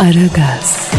Aragaz, 0.00 0.89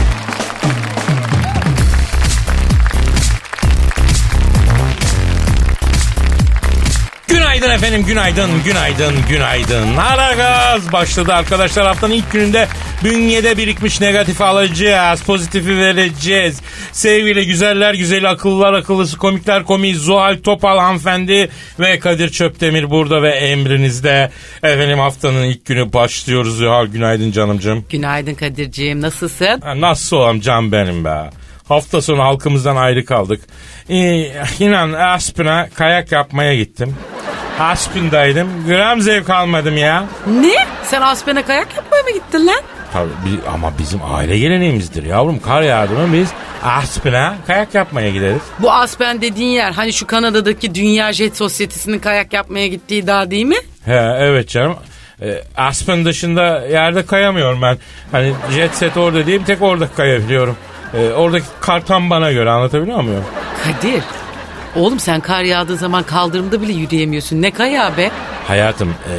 Günaydın 7.71 7.85
efendim, 7.87 8.05
günaydın, 8.07 8.63
günaydın, 8.65 9.15
günaydın. 9.29 9.97
Aragaz 9.97 10.91
başladı 10.91 11.33
arkadaşlar. 11.33 11.87
Haftanın 11.87 12.13
ilk 12.13 12.31
gününde 12.31 12.67
bünyede 13.03 13.57
birikmiş 13.57 14.01
negatifi 14.01 14.43
alacağız, 14.43 15.23
pozitifi 15.23 15.77
vereceğiz. 15.77 16.61
Sevgili 16.91 17.45
güzeller 17.45 17.93
güzeli, 17.93 18.27
akıllılar 18.27 18.73
akıllısı, 18.73 19.17
komikler 19.17 19.63
komiği 19.63 19.95
Zuhal 19.95 20.37
Topal 20.43 20.77
hanımefendi 20.77 21.49
ve 21.79 21.99
Kadir 21.99 22.29
Çöptemir 22.29 22.89
burada 22.89 23.21
ve 23.21 23.29
emrinizde. 23.29 24.31
Efendim 24.63 24.99
haftanın 24.99 25.43
ilk 25.43 25.65
günü 25.65 25.93
başlıyoruz 25.93 26.57
Zuhal. 26.57 26.85
Günaydın 26.87 27.31
canımcığım. 27.31 27.85
Günaydın 27.89 28.33
Kadir'ciğim 28.35 29.01
nasılsın? 29.01 29.61
Ha, 29.61 29.81
Nasıl 29.81 30.17
olam 30.17 30.39
can 30.39 30.71
benim 30.71 31.05
be. 31.05 31.29
Hafta 31.67 32.01
sonu 32.01 32.23
halkımızdan 32.23 32.75
ayrı 32.75 33.05
kaldık. 33.05 33.41
Ee, 33.89 34.31
inan 34.59 34.93
Aspin'e 34.93 35.69
kayak 35.75 36.11
yapmaya 36.11 36.55
gittim. 36.55 36.95
Aspin'daydım. 37.59 38.47
Gram 38.67 39.01
zevk 39.01 39.29
almadım 39.29 39.77
ya. 39.77 40.05
Ne? 40.41 40.53
Sen 40.83 41.01
Aspen'e 41.01 41.41
kayak 41.43 41.67
yapmaya 41.77 42.03
mı 42.03 42.11
gittin 42.13 42.47
lan? 42.47 42.59
Tabii, 42.93 43.09
bi- 43.09 43.49
ama 43.53 43.73
bizim 43.79 43.99
aile 44.13 44.37
geleneğimizdir 44.39 45.03
yavrum. 45.03 45.39
Kar 45.39 45.61
yağdı 45.61 45.93
mı 45.93 46.13
biz 46.13 46.29
Aspin'e 46.63 47.31
kayak 47.47 47.75
yapmaya 47.75 48.09
gideriz. 48.09 48.41
Bu 48.59 48.71
Aspen 48.71 49.21
dediğin 49.21 49.49
yer 49.51 49.71
hani 49.71 49.93
şu 49.93 50.07
Kanada'daki 50.07 50.75
Dünya 50.75 51.13
Jet 51.13 51.37
Sosyetesi'nin 51.37 51.99
kayak 51.99 52.33
yapmaya 52.33 52.67
gittiği 52.67 53.07
dağ 53.07 53.31
değil 53.31 53.45
mi? 53.45 53.55
He 53.85 54.15
evet 54.19 54.49
canım. 54.49 54.75
Ee, 55.21 55.43
Aspen 55.57 56.05
dışında 56.05 56.65
yerde 56.67 57.05
kayamıyorum 57.05 57.61
ben. 57.61 57.77
Hani 58.11 58.33
jet 58.55 58.75
set 58.75 58.97
orada 58.97 59.25
diyeyim 59.25 59.43
tek 59.45 59.61
orada 59.61 59.87
kayabiliyorum. 59.97 60.57
Ee, 60.93 61.09
oradaki 61.11 61.45
kar 61.59 61.85
tam 61.85 62.09
bana 62.09 62.31
göre 62.31 62.49
anlatabiliyor 62.49 63.01
muyum? 63.01 63.23
Kadir. 63.63 64.03
Oğlum 64.75 64.99
sen 64.99 65.19
kar 65.19 65.43
yağdığı 65.43 65.77
zaman 65.77 66.03
kaldırımda 66.03 66.61
bile 66.61 66.73
yürüyemiyorsun. 66.73 67.41
Ne 67.41 67.51
kayağı 67.51 67.97
be? 67.97 68.11
Hayatım 68.47 68.89
e, 68.89 69.13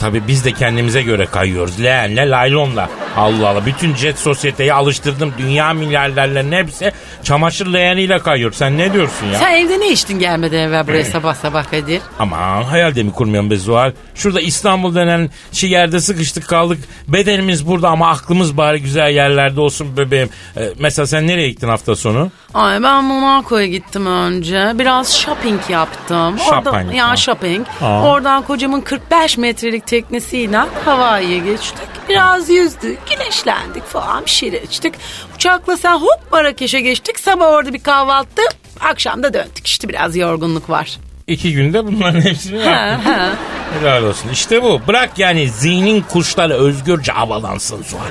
tabii 0.00 0.22
biz 0.28 0.44
de 0.44 0.52
kendimize 0.52 1.02
göre 1.02 1.26
kayıyoruz. 1.26 1.80
Leğenle 1.82 2.30
laylonla. 2.30 2.88
Allah 3.16 3.48
Allah 3.48 3.66
bütün 3.66 3.94
jet 3.94 4.18
sosyeteyi 4.18 4.72
alıştırdım. 4.72 5.34
Dünya 5.38 5.72
milyarderlerin 5.72 6.52
hepsi 6.52 6.92
çamaşır 7.22 7.66
leğeniyle 7.66 8.18
kayıyor. 8.18 8.52
Sen 8.52 8.78
ne 8.78 8.92
diyorsun 8.92 9.26
ya? 9.26 9.38
Sen 9.38 9.54
evde 9.56 9.80
ne 9.80 9.88
içtin 9.88 10.18
gelmeden 10.18 10.58
evvel 10.58 10.86
buraya 10.86 11.04
sabah 11.04 11.34
sabah 11.34 11.70
Kadir? 11.70 12.00
Aman 12.18 12.62
hayal 12.62 12.94
de 12.94 13.02
mi 13.02 13.12
kurmayalım 13.12 13.50
be 13.50 13.56
Zuhal? 13.56 13.92
Şurada 14.14 14.40
İstanbul 14.40 14.94
denen 14.94 15.30
şey 15.52 15.70
yerde 15.70 16.00
sıkıştık 16.00 16.48
kaldık. 16.48 16.78
Bedenimiz 17.08 17.66
burada 17.66 17.88
ama 17.88 18.08
aklımız 18.10 18.56
bari 18.56 18.82
güzel 18.82 19.10
yerlerde 19.10 19.60
olsun 19.60 19.96
bebeğim. 19.96 20.30
E, 20.56 20.68
mesela 20.78 21.06
sen 21.06 21.26
nereye 21.26 21.48
gittin 21.48 21.68
hafta 21.68 21.96
sonu? 21.96 22.30
Ay 22.54 22.82
ben 22.82 23.04
Monaco'ya 23.04 23.66
gittim 23.66 24.06
önce. 24.06 24.72
Biraz 24.74 25.14
shopping 25.16 25.60
yaptım. 25.68 26.38
Shopping, 26.38 26.94
ya 26.94 27.08
ha. 27.08 27.16
shopping. 27.16 27.66
Ha. 27.80 28.02
Oradan 28.02 28.42
kocamın 28.42 28.80
45 28.80 29.38
metrelik 29.38 29.86
teknesiyle 29.86 30.58
Hawaii'ye 30.84 31.38
geçtik. 31.38 31.88
Biraz 32.08 32.48
yüzdük, 32.50 32.98
güneşlendik 33.10 33.84
falan 33.84 34.24
bir 34.24 34.30
şeyler 34.30 34.62
içtik. 34.62 34.94
Uçakla 35.36 35.76
sen 35.76 35.96
hop 35.96 36.32
Marrakeş'e 36.32 36.80
geçtik. 36.80 37.18
Sabah 37.18 37.46
orada 37.50 37.72
bir 37.74 37.82
kahvaltı. 37.82 38.42
Akşam 38.80 39.22
da 39.22 39.34
döndük. 39.34 39.66
İşte 39.66 39.88
biraz 39.88 40.16
yorgunluk 40.16 40.70
var. 40.70 40.96
İki 41.26 41.52
günde 41.52 41.86
bunların 41.86 42.20
hepsini 42.20 42.58
yaptın. 42.58 43.12
Helal 43.80 44.02
olsun. 44.02 44.28
İşte 44.32 44.62
bu. 44.62 44.80
Bırak 44.88 45.18
yani 45.18 45.48
zihnin 45.48 46.00
kuşları 46.00 46.54
özgürce 46.54 47.12
havalansın 47.12 47.82
Zuhal. 47.82 48.06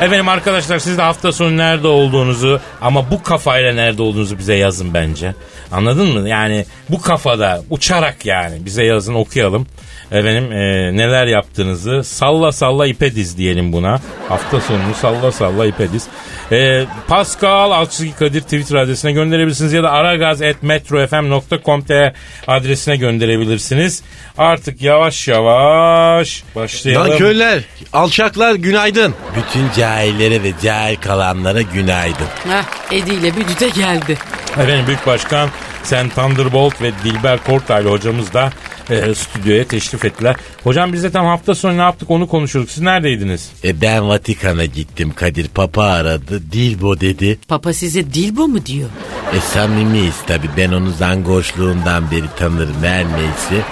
Efendim 0.00 0.28
arkadaşlar 0.28 0.78
siz 0.78 0.98
de 0.98 1.02
hafta 1.02 1.32
sonu 1.32 1.56
nerede 1.56 1.88
olduğunuzu 1.88 2.60
ama 2.80 3.10
bu 3.10 3.22
kafayla 3.22 3.72
nerede 3.72 4.02
olduğunuzu 4.02 4.38
bize 4.38 4.54
yazın 4.54 4.94
bence. 4.94 5.34
Anladın 5.72 6.06
mı? 6.06 6.28
Yani 6.28 6.64
bu 6.90 7.00
kafada 7.00 7.62
uçarak 7.70 8.26
yani 8.26 8.64
bize 8.64 8.84
yazın 8.84 9.14
okuyalım. 9.14 9.66
Efendim 10.12 10.52
e, 10.52 10.56
neler 10.96 11.26
yaptığınızı 11.26 12.04
salla 12.04 12.52
salla 12.52 12.86
ipe 12.86 13.14
diz 13.14 13.38
diyelim 13.38 13.72
buna. 13.72 14.00
Hafta 14.28 14.60
sonunu 14.60 14.94
salla 15.00 15.32
salla 15.32 15.66
ipe 15.66 15.92
diz. 15.92 16.06
E, 16.52 16.84
Pascal 17.08 17.70
Alçızgi 17.70 18.14
Kadir 18.14 18.40
Twitter 18.40 18.76
adresine 18.76 19.12
gönderebilirsiniz 19.12 19.72
ya 19.72 19.82
da 19.82 19.90
aragaz.metrofm.com.tr 19.90 22.12
adresine 22.46 22.96
gönderebilirsiniz. 22.96 24.02
Artık 24.38 24.82
yavaş 24.82 25.28
yavaş 25.28 26.44
başlayalım. 26.56 27.10
Nankörler, 27.10 27.62
alçaklar 27.92 28.54
günaydın. 28.54 29.14
Bütün 29.36 29.68
cahillere 29.88 30.42
ve 30.42 30.52
cahil 30.62 30.96
kalanlara 30.96 31.62
günaydın. 31.62 32.26
Heh, 32.48 32.92
Edi 32.92 33.10
ile 33.10 33.36
Büdü 33.36 33.60
de 33.60 33.68
geldi. 33.68 34.18
Efendim 34.52 34.86
Büyük 34.86 35.06
Başkan 35.06 35.48
Sen 35.82 36.08
Thunderbolt 36.08 36.82
ve 36.82 36.92
Dilber 37.04 37.38
Kortaylı 37.44 37.90
hocamız 37.90 38.32
da 38.32 38.52
e, 38.90 39.14
stüdyoya 39.14 39.64
teşrif 39.64 40.04
ettiler. 40.04 40.36
Hocam 40.64 40.92
biz 40.92 41.02
de 41.02 41.10
tam 41.10 41.26
hafta 41.26 41.54
sonu 41.54 41.76
ne 41.76 41.80
yaptık 41.82 42.10
onu 42.10 42.28
konuşuyorduk. 42.28 42.70
Siz 42.70 42.82
neredeydiniz? 42.82 43.50
E 43.64 43.80
ben 43.80 44.08
Vatikan'a 44.08 44.64
gittim 44.64 45.12
Kadir 45.16 45.48
Papa 45.48 45.84
aradı. 45.84 46.52
Dilbo 46.52 47.00
dedi. 47.00 47.38
Papa 47.48 47.72
size 47.72 48.14
Dilbo 48.14 48.48
mu 48.48 48.66
diyor? 48.66 48.88
E 49.36 49.40
samimiyiz 49.40 50.16
tabi 50.26 50.46
ben 50.56 50.72
onu 50.72 50.90
zangoşluğundan 50.90 52.10
beri 52.10 52.26
tanırım 52.38 52.82
her 52.82 53.04
neyse. 53.04 53.64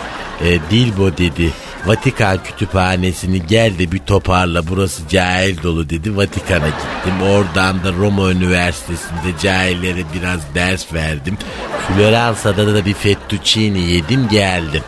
E, 0.44 0.58
Dilbo 0.70 1.16
dedi. 1.18 1.50
Vatikan 1.86 2.38
kütüphanesini 2.44 3.46
gel 3.46 3.78
de 3.78 3.92
bir 3.92 3.98
toparla 3.98 4.68
burası 4.68 5.08
cahil 5.08 5.62
dolu 5.62 5.90
dedi. 5.90 6.16
Vatikan'a 6.16 6.66
gittim. 6.66 7.22
Oradan 7.22 7.84
da 7.84 7.92
Roma 7.92 8.30
Üniversitesi'nde 8.30 9.38
cahillere 9.42 10.02
biraz 10.14 10.40
ders 10.54 10.92
verdim. 10.92 11.38
Floransa'da 11.88 12.74
da 12.74 12.84
bir 12.84 12.94
fettuccine 12.94 13.78
yedim 13.78 14.28
geldim. 14.28 14.82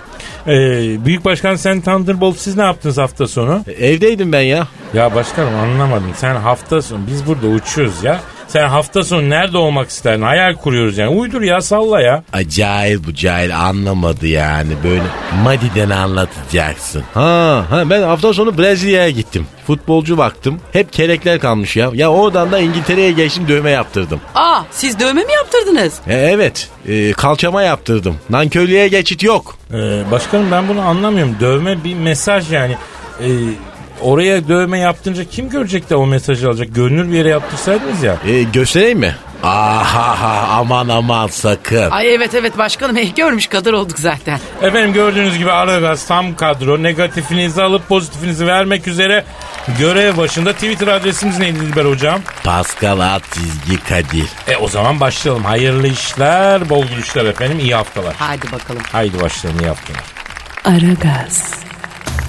E, 0.47 0.55
Büyük 1.05 1.25
Başkan 1.25 1.57
Sen 1.57 1.81
Thunderbolt 1.81 2.39
siz 2.39 2.57
ne 2.57 2.63
yaptınız 2.63 2.99
hafta 2.99 3.27
sonu? 3.27 3.65
Evdeydim 3.81 4.33
ben 4.33 4.41
ya. 4.41 4.69
Ya 4.95 5.15
başkanım 5.15 5.55
anlamadım. 5.55 6.13
Sen 6.17 6.35
hafta 6.37 6.83
sonu 6.83 7.01
biz 7.07 7.27
burada 7.27 7.47
uçuyoruz 7.47 8.05
ya. 8.05 8.21
Sen 8.49 8.69
hafta 8.69 9.05
sonu 9.05 9.31
nerede 9.31 9.59
olmak 9.59 9.89
isterdin? 9.89 10.23
Hayal 10.23 10.55
kuruyoruz 10.55 10.99
yani. 10.99 11.11
Uydur 11.11 11.43
ya 11.43 11.61
salla 11.61 12.01
ya. 12.01 12.23
Acayip 12.33 13.07
bu 13.07 13.15
cahil 13.15 13.57
anlamadı 13.59 14.27
yani 14.27 14.71
böyle 14.85 15.03
Madi'den 15.45 15.91
anlatacaksın. 15.91 17.03
Ha, 17.15 17.65
ha 17.71 17.91
ben 17.91 18.03
hafta 18.03 18.33
sonu 18.33 18.59
Brezilya'ya 18.59 19.11
gittim. 19.11 19.47
Futbolcu 19.67 20.19
baktım. 20.19 20.61
Hep 20.73 20.93
kelekler 20.93 21.39
kalmış 21.41 21.77
ya. 21.77 21.91
Ya 21.95 22.11
oradan 22.11 22.53
da 22.53 22.59
İngiltere'ye 22.59 23.13
geçtim 23.13 23.49
dövme 23.49 23.71
yaptırdım. 23.71 24.21
Aa 24.35 24.61
siz 24.71 25.01
dövme 25.01 25.25
mi 25.25 25.33
yaptırdınız? 25.33 26.01
E, 26.07 26.15
evet 26.15 26.69
e, 26.89 27.13
kalçama 27.13 27.63
yaptırdım. 27.63 28.17
Nankörlüğe 28.31 28.89
geçit 28.89 29.23
yok. 29.23 29.57
Ee, 29.73 30.11
başkanım 30.11 30.51
ben 30.51 30.69
bunu 30.69 30.81
anlamıyorum. 30.81 31.37
Dövme 31.41 31.85
bir 31.85 31.95
mesaj 31.95 32.53
yani. 32.53 32.77
Ee, 33.21 33.27
oraya 34.03 34.49
dövme 34.49 34.79
yaptırınca 34.79 35.25
kim 35.25 35.49
görecek 35.51 35.91
de 35.91 35.97
o 35.97 36.07
mesajı 36.07 36.49
alacak? 36.49 36.75
Görünür 36.75 37.09
bir 37.13 37.17
yere 37.17 37.29
yaptırsaydınız 37.29 38.03
ya. 38.03 38.17
E, 38.27 38.43
göstereyim 38.43 38.99
mi? 38.99 39.15
Aha 39.43 40.47
aman 40.51 40.89
aman 40.89 41.27
sakın. 41.27 41.91
Ay 41.91 42.15
evet 42.15 42.35
evet 42.35 42.59
başkanım 42.59 42.97
eh, 42.97 43.17
görmüş 43.17 43.47
kadar 43.47 43.73
olduk 43.73 43.99
zaten. 43.99 44.39
Efendim 44.63 44.93
gördüğünüz 44.93 45.39
gibi 45.39 45.53
Aragaz 45.53 46.07
tam 46.07 46.37
kadro. 46.37 46.83
Negatifinizi 46.83 47.63
alıp 47.63 47.89
pozitifinizi 47.89 48.47
vermek 48.47 48.89
üzere 48.89 49.25
görev 49.79 50.17
başında. 50.17 50.53
Twitter 50.53 50.87
adresimiz 50.89 51.39
neydi 51.39 51.61
Dilber 51.61 51.85
hocam? 51.85 52.21
Pascal 52.45 53.21
çizgi 53.35 53.85
Kadir. 53.85 54.27
E 54.49 54.57
o 54.57 54.69
zaman 54.69 55.01
başlayalım. 55.01 55.45
Hayırlı 55.45 55.89
işler, 55.89 56.69
bol 56.69 56.85
gülüşler 56.87 57.25
efendim. 57.25 57.59
İyi 57.59 57.75
haftalar. 57.75 58.15
Hadi 58.19 58.53
bakalım. 58.53 58.83
Haydi 58.93 59.21
başlayalım 59.21 59.61
iyi 59.61 59.69
haftalar. 59.69 60.03
Aragaz, 60.65 61.55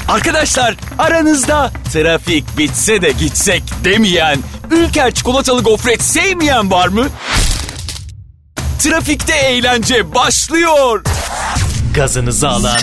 Arkadaşlar 0.10 0.76
aranızda 0.98 1.72
trafik 1.94 2.58
bitse 2.58 3.02
de 3.02 3.12
gitsek 3.12 3.64
demeyen, 3.84 4.38
Ülker 4.72 5.12
çikolatalı 5.12 5.64
gofret 5.64 6.02
sevmeyen 6.04 6.72
var 6.72 6.88
mı? 6.88 7.08
Trafikte 8.80 9.36
eğlence 9.36 10.16
başlıyor. 10.16 11.04
Gazınızı 11.96 12.50
alan 12.50 12.78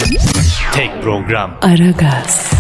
tek 0.75 1.03
program. 1.03 1.51
Aragaz, 1.63 2.51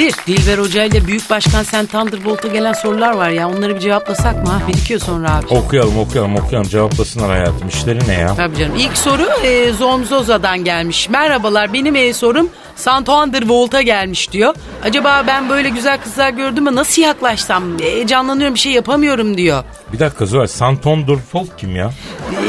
Kadir, 0.00 0.14
Dilber 0.26 0.58
Hoca 0.58 0.84
ile 0.84 1.06
Büyük 1.06 1.30
Başkan 1.30 1.62
Sen 1.62 1.86
Thunderbolt'a 1.86 2.48
gelen 2.48 2.72
sorular 2.72 3.14
var 3.14 3.30
ya. 3.30 3.48
Onları 3.48 3.74
bir 3.74 3.80
cevaplasak 3.80 4.46
mı? 4.46 4.50
ha? 4.50 4.68
Birikiyor 4.68 5.00
sonra 5.00 5.36
abi. 5.36 5.46
Okuyalım 5.46 5.98
okuyalım 5.98 6.36
okuyalım 6.36 6.68
cevaplasınlar 6.68 7.30
hayatım. 7.30 7.68
İşleri 7.68 8.08
ne 8.08 8.14
ya? 8.14 8.34
Tabii 8.34 8.56
canım. 8.56 8.76
İlk 8.76 8.98
soru 8.98 9.28
e, 9.44 9.72
Zomzoza'dan 9.72 10.64
gelmiş. 10.64 11.08
Merhabalar 11.08 11.72
benim 11.72 11.96
e, 11.96 12.12
sorum 12.12 12.48
Sant 12.80 13.06
Thunderbolt'a 13.06 13.82
gelmiş 13.82 14.32
diyor. 14.32 14.54
Acaba 14.84 15.24
ben 15.26 15.48
böyle 15.48 15.68
güzel 15.68 15.98
kızlar 16.00 16.30
gördüm 16.30 16.64
mü 16.64 16.74
nasıl 16.74 17.02
yaklaşsam? 17.02 17.64
E, 17.82 18.06
canlanıyorum 18.06 18.54
bir 18.54 18.60
şey 18.60 18.72
yapamıyorum 18.72 19.36
diyor. 19.36 19.64
Bir 19.92 19.98
dakika 19.98 20.26
Zuhal 20.26 20.46
Santon 20.46 21.06
Durfold 21.06 21.46
kim 21.58 21.76
ya? 21.76 21.90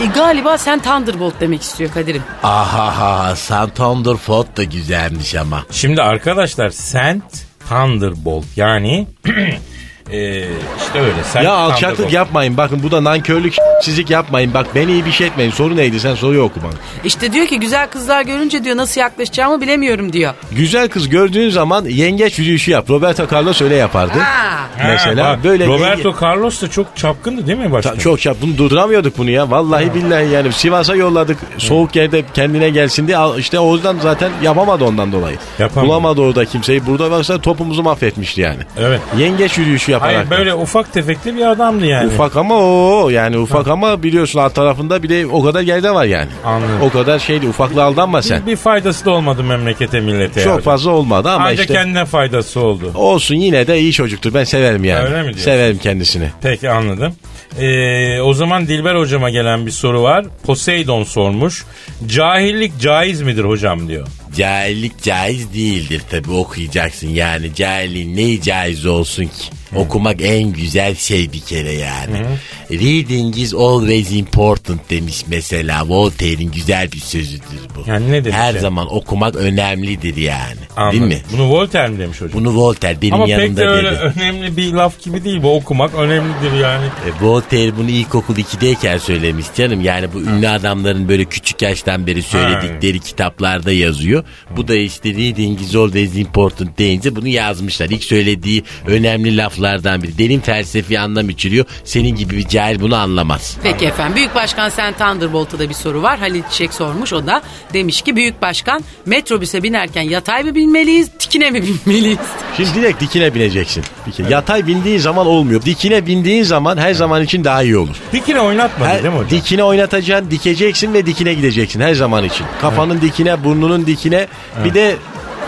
E, 0.03 0.05
galiba 0.15 0.57
sen 0.57 0.79
Thunderbolt 0.79 1.33
demek 1.39 1.61
istiyor 1.61 1.91
Kadir'im. 1.93 2.23
Ahaha 2.43 3.35
Santander 3.35 4.15
Ford 4.15 4.57
da 4.57 4.63
güzelmiş 4.63 5.35
ama. 5.35 5.63
Şimdi 5.71 6.01
arkadaşlar 6.01 6.69
Saint 6.69 7.23
Thunderbolt 7.69 8.45
yani 8.55 9.07
e, 10.11 10.39
işte 10.85 10.99
öyle. 11.01 11.23
Saint 11.33 11.45
Ya 11.45 11.53
alçaklık 11.53 12.13
yapmayın 12.13 12.57
bakın 12.57 12.79
bu 12.83 12.91
da 12.91 13.03
nankörlük 13.03 13.55
sizlik 13.81 14.09
yapmayın. 14.09 14.53
Bak 14.53 14.67
beni 14.75 14.91
iyi 14.91 15.05
bir 15.05 15.11
şey 15.11 15.27
etmeyin. 15.27 15.51
Soru 15.51 15.75
neydi 15.77 15.99
sen 15.99 16.15
soruyu 16.15 16.41
oku 16.41 16.59
bana. 16.63 16.71
İşte 17.03 17.33
diyor 17.33 17.47
ki 17.47 17.59
güzel 17.59 17.87
kızlar 17.89 18.21
görünce 18.21 18.63
diyor 18.63 18.77
nasıl 18.77 19.01
yaklaşacağımı 19.01 19.61
bilemiyorum 19.61 20.13
diyor. 20.13 20.33
Güzel 20.51 20.89
kız 20.89 21.09
gördüğün 21.09 21.49
zaman 21.49 21.85
yengeç 21.85 22.39
yürüyüşü 22.39 22.71
yap. 22.71 22.89
Roberto 22.89 23.27
Carlos 23.35 23.61
öyle 23.61 23.75
yapardı. 23.75 24.19
Ha. 24.19 24.57
Ha, 24.77 24.87
Mesela 24.87 25.25
bak, 25.37 25.43
böyle 25.43 25.67
Roberto 25.67 26.09
yenge- 26.09 26.21
Carlos 26.25 26.61
da 26.61 26.67
çok 26.69 26.97
çapkındı 26.97 27.47
değil 27.47 27.57
mi 27.57 27.71
başta? 27.71 27.93
Ta- 27.93 27.99
Çok 27.99 28.21
çap 28.21 28.37
bunu 28.41 28.57
durduramıyorduk 28.57 29.17
bunu 29.17 29.29
ya. 29.29 29.51
Vallahi 29.51 29.93
billahi 29.95 30.29
yani 30.29 30.53
Sivas'a 30.53 30.95
yolladık. 30.95 31.37
Soğuk 31.57 31.95
yerde 31.95 32.23
kendine 32.33 32.69
gelsin 32.69 33.07
diye. 33.07 33.17
İşte 33.37 33.59
o 33.59 33.75
yüzden 33.75 33.95
zaten 33.99 34.31
yapamadı 34.43 34.83
ondan 34.85 35.11
dolayı. 35.11 35.37
Yapamadı. 35.59 35.87
Bulamadı 35.89 36.21
orada 36.21 36.45
kimseyi. 36.45 36.85
Burada 36.85 37.11
varsa 37.11 37.41
topumuzu 37.41 37.83
mahvetmişti 37.83 38.41
yani. 38.41 38.59
Evet. 38.79 38.99
Yengeç 39.17 39.57
yürüyüşü 39.57 39.91
yaparak. 39.91 40.00
Hayır 40.01 40.29
böyle 40.29 40.53
ufak 40.53 40.93
tefekli 40.93 41.37
bir 41.37 41.45
adamdı 41.45 41.85
yani. 41.85 42.07
Ufak 42.07 42.35
ama 42.37 42.55
o 42.55 43.09
yani 43.09 43.37
ufak 43.37 43.67
ama 43.67 44.03
biliyorsun 44.03 44.39
alt 44.39 44.55
tarafında 44.55 45.03
bir 45.03 45.09
de 45.09 45.27
o 45.27 45.43
kadar 45.43 45.61
yerde 45.61 45.91
var 45.91 46.05
yani. 46.05 46.29
Anladım. 46.45 46.81
O 46.81 46.89
kadar 46.89 47.19
şeydi 47.19 47.47
ufakla 47.47 47.83
aldanma 47.83 48.21
sen. 48.21 48.41
Bir, 48.41 48.51
bir 48.51 48.55
faydası 48.55 49.05
da 49.05 49.11
olmadı 49.11 49.43
memlekete 49.43 49.99
millete. 49.99 50.43
Çok 50.43 50.55
ya. 50.55 50.61
fazla 50.61 50.91
olmadı 50.91 51.29
ama 51.29 51.45
Ancak 51.45 51.59
işte 51.59 51.73
kendine 51.73 52.05
faydası 52.05 52.59
oldu. 52.59 52.91
olsun 52.95 53.35
yine 53.35 53.67
de 53.67 53.79
iyi 53.79 53.93
çocuktur. 53.93 54.33
Ben 54.33 54.43
severim 54.43 54.83
yani. 54.83 55.05
Öyle 55.05 55.17
mi 55.17 55.23
diyorsun? 55.23 55.41
Severim 55.43 55.77
kendisini. 55.77 56.27
Peki 56.41 56.69
anladım. 56.69 57.13
Ee, 57.59 58.21
o 58.21 58.33
zaman 58.33 58.67
Dilber 58.67 58.95
hocama 58.95 59.29
gelen 59.29 59.65
bir 59.65 59.71
soru 59.71 60.03
var. 60.03 60.25
Poseidon 60.45 61.03
sormuş. 61.03 61.65
Cahillik 62.07 62.79
caiz 62.79 63.21
midir 63.21 63.43
hocam 63.43 63.87
diyor. 63.87 64.07
Cahillik 64.37 65.03
caiz 65.03 65.53
değildir 65.53 66.01
tabi 66.11 66.31
okuyacaksın 66.31 67.07
yani 67.07 67.55
cahilliğin 67.55 68.15
neyi 68.15 68.41
caiz 68.41 68.85
olsun 68.85 69.23
ki? 69.23 69.60
Okumak 69.75 70.21
en 70.21 70.51
güzel 70.53 70.95
şey 70.95 71.33
bir 71.33 71.39
kere 71.39 71.71
yani. 71.71 72.25
Reading 72.71 73.37
is 73.37 73.53
always 73.53 74.11
important 74.11 74.89
demiş 74.89 75.23
mesela 75.27 75.89
Voltaire'in 75.89 76.51
güzel 76.51 76.91
bir 76.91 76.99
sözüdür 76.99 77.41
bu. 77.75 77.89
Yani 77.89 78.11
ne 78.11 78.23
demiş 78.23 78.37
Her 78.37 78.51
yani? 78.53 78.59
zaman 78.59 78.95
okumak 78.95 79.35
önemlidir 79.35 80.15
yani. 80.17 80.57
Anladım. 80.75 80.99
Değil 80.99 81.13
mi? 81.13 81.21
Bunu 81.33 81.49
Voltaire 81.49 81.87
mi 81.87 81.99
demiş 81.99 82.21
hocam? 82.21 82.33
Bunu 82.33 82.55
Voltaire 82.55 83.01
benim 83.01 83.13
Ama 83.13 83.25
pek 83.25 83.31
yanımda 83.39 83.61
de 83.61 83.67
öyle 83.67 83.91
dedi. 83.91 84.13
önemli 84.19 84.57
bir 84.57 84.73
laf 84.73 85.01
gibi 85.03 85.23
değil. 85.23 85.43
Bu 85.43 85.55
okumak 85.55 85.93
önemlidir 85.95 86.53
yani. 86.61 86.85
E, 86.85 87.25
Voltaire 87.25 87.77
bunu 87.77 87.89
ilkokul 87.89 88.35
2'deyken 88.35 88.99
söylemiş 88.99 89.45
canım. 89.55 89.81
Yani 89.81 90.07
bu 90.13 90.21
ünlü 90.21 90.47
adamların 90.49 91.07
böyle 91.09 91.25
küçük 91.25 91.61
yaştan 91.61 92.07
beri 92.07 92.23
söyledikleri 92.23 92.99
kitaplarda 92.99 93.71
yazıyor. 93.71 94.23
Bu 94.57 94.67
da 94.67 94.75
işte 94.75 95.09
reading 95.09 95.61
is 95.61 95.75
always 95.75 96.17
important 96.17 96.77
deyince 96.77 97.15
bunu 97.15 97.27
yazmışlar. 97.27 97.89
İlk 97.89 98.03
söylediği 98.03 98.63
önemli 98.87 99.37
laflardan 99.61 100.03
biri. 100.03 100.17
Derin 100.17 100.39
felsefi 100.39 100.99
anlam 100.99 101.29
içeriyor. 101.29 101.65
Senin 101.83 102.15
gibi 102.15 102.37
bir 102.37 102.47
cahil 102.47 102.81
bunu 102.81 102.95
anlamaz. 102.95 103.57
Peki 103.63 103.85
efendim 103.85 104.15
Büyük 104.15 104.35
Başkan 104.35 104.69
Sen 104.69 104.93
Thunderbolt'a 104.93 105.59
da 105.59 105.69
bir 105.69 105.73
soru 105.73 106.01
var. 106.01 106.19
Halil 106.19 106.43
Çiçek 106.51 106.73
sormuş 106.73 107.13
o 107.13 107.27
da. 107.27 107.41
Demiş 107.73 108.01
ki 108.01 108.15
Büyük 108.15 108.41
Başkan 108.41 108.83
metrobüse 109.05 109.63
binerken 109.63 110.01
yatay 110.01 110.43
mı 110.43 110.55
binmeliyiz 110.55 111.09
dikine 111.19 111.51
mi 111.51 111.63
binmeliyiz? 111.63 112.17
Şimdi 112.57 112.69
direkt 112.75 113.01
dikine 113.01 113.35
bineceksin. 113.35 113.83
Bir 114.07 114.11
kere. 114.11 114.29
Yatay 114.29 114.67
bindiğin 114.67 114.99
zaman 114.99 115.27
olmuyor. 115.27 115.61
Dikine 115.61 116.07
bindiğin 116.07 116.43
zaman 116.43 116.77
her 116.77 116.93
zaman 116.93 117.23
için 117.23 117.43
daha 117.43 117.63
iyi 117.63 117.77
olur. 117.77 117.95
Dikine 118.13 118.39
oynatmadı 118.39 118.89
Her, 118.89 119.03
değil 119.03 119.13
mi 119.13 119.19
hocam? 119.19 119.29
dikine 119.39 119.63
oynatacaksın, 119.63 120.31
dikeceksin 120.31 120.93
ve 120.93 121.05
dikine 121.05 121.33
gideceksin 121.33 121.79
her 121.81 121.93
zaman 121.93 122.23
için. 122.23 122.45
Kafanın 122.61 123.01
dikine, 123.01 123.43
burnunun 123.43 123.85
dikine. 123.85 124.27
Bir 124.65 124.73
de 124.73 124.95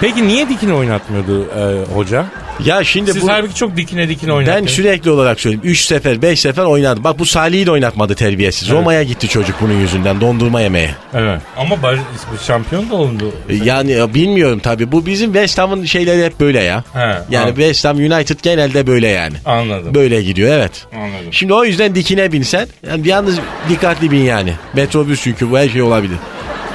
Peki 0.01 0.27
niye 0.27 0.49
dikine 0.49 0.73
oynatmıyordu 0.73 1.45
e, 1.45 1.93
hoca? 1.93 2.25
Ya 2.65 2.83
şimdi 2.83 3.13
Siz 3.13 3.21
bu 3.21 3.29
halbuki 3.29 3.55
çok 3.55 3.77
dikine 3.77 4.09
dikine 4.09 4.29
ben 4.31 4.35
oynattınız. 4.35 4.71
sürekli 4.71 5.09
olarak 5.11 5.39
söyleyeyim. 5.39 5.61
3 5.63 5.81
sefer, 5.85 6.21
5 6.21 6.39
sefer 6.39 6.63
oynadı. 6.63 7.03
Bak 7.03 7.19
bu 7.19 7.25
Salih'i 7.25 7.65
de 7.65 7.71
oynatmadı 7.71 8.15
terbiyesiz. 8.15 8.69
Roma'ya 8.69 9.03
gitti 9.03 9.27
çocuk 9.27 9.55
bunun 9.61 9.73
yüzünden 9.79 10.21
dondurma 10.21 10.61
yemeye. 10.61 10.95
Evet. 11.13 11.41
Ama 11.57 11.83
baş, 11.83 11.99
şampiyon 12.47 12.89
da 12.89 12.95
oldu. 12.95 13.31
E, 13.49 13.55
Yani 13.55 13.91
e, 13.93 14.13
bilmiyorum 14.13 14.59
tabii. 14.63 14.91
Bu 14.91 15.05
bizim 15.05 15.33
West 15.33 15.57
Ham'ın 15.57 15.85
şeyleri 15.85 16.25
hep 16.25 16.39
böyle 16.39 16.63
ya. 16.63 16.83
He, 16.93 16.99
yani 16.99 17.37
anladım. 17.37 17.55
West 17.55 17.85
Ham 17.85 17.97
United 17.97 18.39
genelde 18.43 18.87
böyle 18.87 19.07
yani. 19.07 19.35
Anladım. 19.45 19.93
Böyle 19.95 20.21
gidiyor 20.23 20.53
evet. 20.53 20.85
Anladım. 20.95 21.27
Şimdi 21.33 21.53
o 21.53 21.65
yüzden 21.65 21.95
dikine 21.95 22.31
binsen 22.31 22.67
yani 22.87 23.07
yalnız 23.07 23.39
dikkatli 23.69 24.11
bin 24.11 24.23
yani. 24.23 24.53
Metrobüs 24.73 25.23
çünkü 25.23 25.51
bu 25.51 25.57
her 25.57 25.69
şey 25.69 25.81
olabilir. 25.81 26.17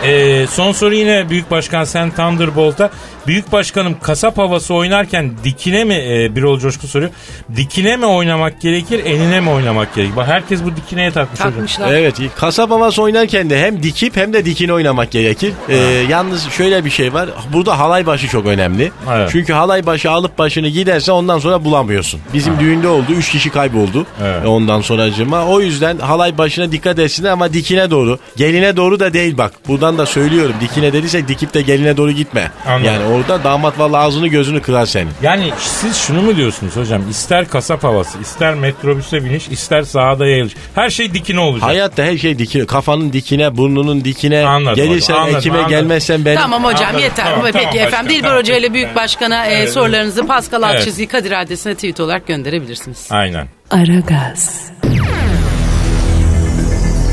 Ee, 0.04 0.46
son 0.50 0.72
soru 0.72 0.94
yine 0.94 1.30
Büyük 1.30 1.50
Başkan 1.50 1.84
Sen 1.84 2.10
Thunderbolt'a. 2.10 2.90
Büyük 3.28 3.52
Başkanım 3.52 3.96
kasap 4.02 4.38
havası 4.38 4.74
oynarken 4.74 5.30
dikine 5.44 5.84
mi 5.84 5.94
e, 5.94 6.36
Birol 6.36 6.58
Coşku 6.58 6.88
soruyor. 6.88 7.10
Dikine 7.56 7.96
mi 7.96 8.06
oynamak 8.06 8.60
gerekir 8.60 9.04
enine 9.04 9.40
mi 9.40 9.50
oynamak 9.50 9.94
gerekir? 9.94 10.16
Bak 10.16 10.26
herkes 10.28 10.64
bu 10.64 10.76
dikineye 10.76 11.10
takmış 11.10 11.40
hocam. 11.40 11.52
Takmışlar. 11.52 11.92
Evet 11.92 12.16
kasap 12.36 12.70
havası 12.70 13.02
oynarken 13.02 13.50
de 13.50 13.62
hem 13.62 13.82
dikip 13.82 14.16
hem 14.16 14.32
de 14.32 14.44
dikine 14.44 14.72
oynamak 14.72 15.10
gerekir. 15.10 15.52
Ee, 15.68 15.76
yalnız 16.08 16.50
şöyle 16.50 16.84
bir 16.84 16.90
şey 16.90 17.12
var. 17.12 17.28
Burada 17.52 17.78
halay 17.78 18.06
başı 18.06 18.28
çok 18.28 18.46
önemli. 18.46 18.92
Evet. 19.12 19.28
Çünkü 19.32 19.52
halay 19.52 19.86
başı 19.86 20.10
alıp 20.10 20.38
başını 20.38 20.68
giderse 20.68 21.12
ondan 21.12 21.38
sonra 21.38 21.64
bulamıyorsun. 21.64 22.20
Bizim 22.34 22.60
düğünde 22.60 22.88
oldu. 22.88 23.12
Üç 23.12 23.30
kişi 23.30 23.50
kayboldu. 23.50 24.06
Evet. 24.22 24.44
E, 24.44 24.46
Ondan 24.48 24.80
sonracıma. 24.80 25.46
O 25.46 25.60
yüzden 25.60 25.98
halay 25.98 26.38
başına 26.38 26.72
dikkat 26.72 26.98
etsinler 26.98 27.30
ama 27.30 27.52
dikine 27.52 27.90
doğru. 27.90 28.18
Geline 28.36 28.76
doğru 28.76 29.00
da 29.00 29.12
değil 29.12 29.38
bak. 29.38 29.52
Buradan 29.68 29.98
da 29.98 30.06
söylüyorum. 30.06 30.54
Dikine 30.60 30.92
dediysek 30.92 31.28
dikip 31.28 31.54
de 31.54 31.62
geline 31.62 31.96
doğru 31.96 32.10
gitme. 32.12 32.50
Anladım. 32.66 32.84
Yani 32.84 33.17
orada 33.20 33.44
damat 33.44 33.78
vallahi 33.78 34.00
ağzını 34.00 34.28
gözünü 34.28 34.62
kırar 34.62 34.86
senin. 34.86 35.10
Yani 35.22 35.50
siz 35.58 35.96
şunu 35.96 36.22
mu 36.22 36.36
diyorsunuz 36.36 36.76
hocam? 36.76 37.02
İster 37.10 37.48
kasap 37.48 37.84
havası, 37.84 38.18
ister 38.18 38.54
metrobüse 38.54 39.24
biniş, 39.24 39.48
ister 39.48 39.82
sahada 39.82 40.26
yayılış. 40.26 40.52
Her 40.74 40.90
şey 40.90 41.14
dikine 41.14 41.40
olacak. 41.40 41.68
Hayatta 41.68 42.02
her 42.02 42.18
şey 42.18 42.38
dikine. 42.38 42.66
Kafanın 42.66 43.12
dikine, 43.12 43.56
burnunun 43.56 44.04
dikine. 44.04 44.46
Anladım 44.46 44.76
Gelirsen 44.76 45.14
hocam, 45.14 45.22
anladım, 45.24 45.38
ekime 45.38 45.54
anladım. 45.58 45.70
gelmezsen 45.70 46.24
ben... 46.24 46.36
Tamam 46.36 46.64
hocam 46.64 46.82
Anladım, 46.82 47.00
yeter. 47.04 47.24
tamam, 47.24 47.40
Peki 47.44 47.52
tamam 47.58 47.68
efendim 47.76 47.92
başkan, 47.92 48.08
Dilber 48.08 48.22
tamam. 48.28 48.38
Hoca 48.38 48.56
ile 48.56 48.74
Büyük 48.74 48.94
Başkan'a 48.96 49.46
e, 49.46 49.52
Evet. 49.54 49.72
sorularınızı 49.72 50.26
Pascal 50.26 50.62
Evet. 50.62 50.76
Altçizgi 50.80 51.06
Kadir 51.06 51.40
adresine 51.42 51.74
tweet 51.74 52.00
olarak 52.00 52.26
gönderebilirsiniz. 52.26 53.06
Aynen. 53.10 53.48
Aragaz, 53.70 54.70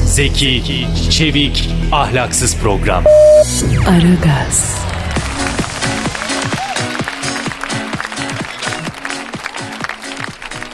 Zeki, 0.05 0.63
çevik, 1.11 1.69
ahlaksız 1.91 2.57
program. 2.57 3.03
Aragaz, 3.89 4.84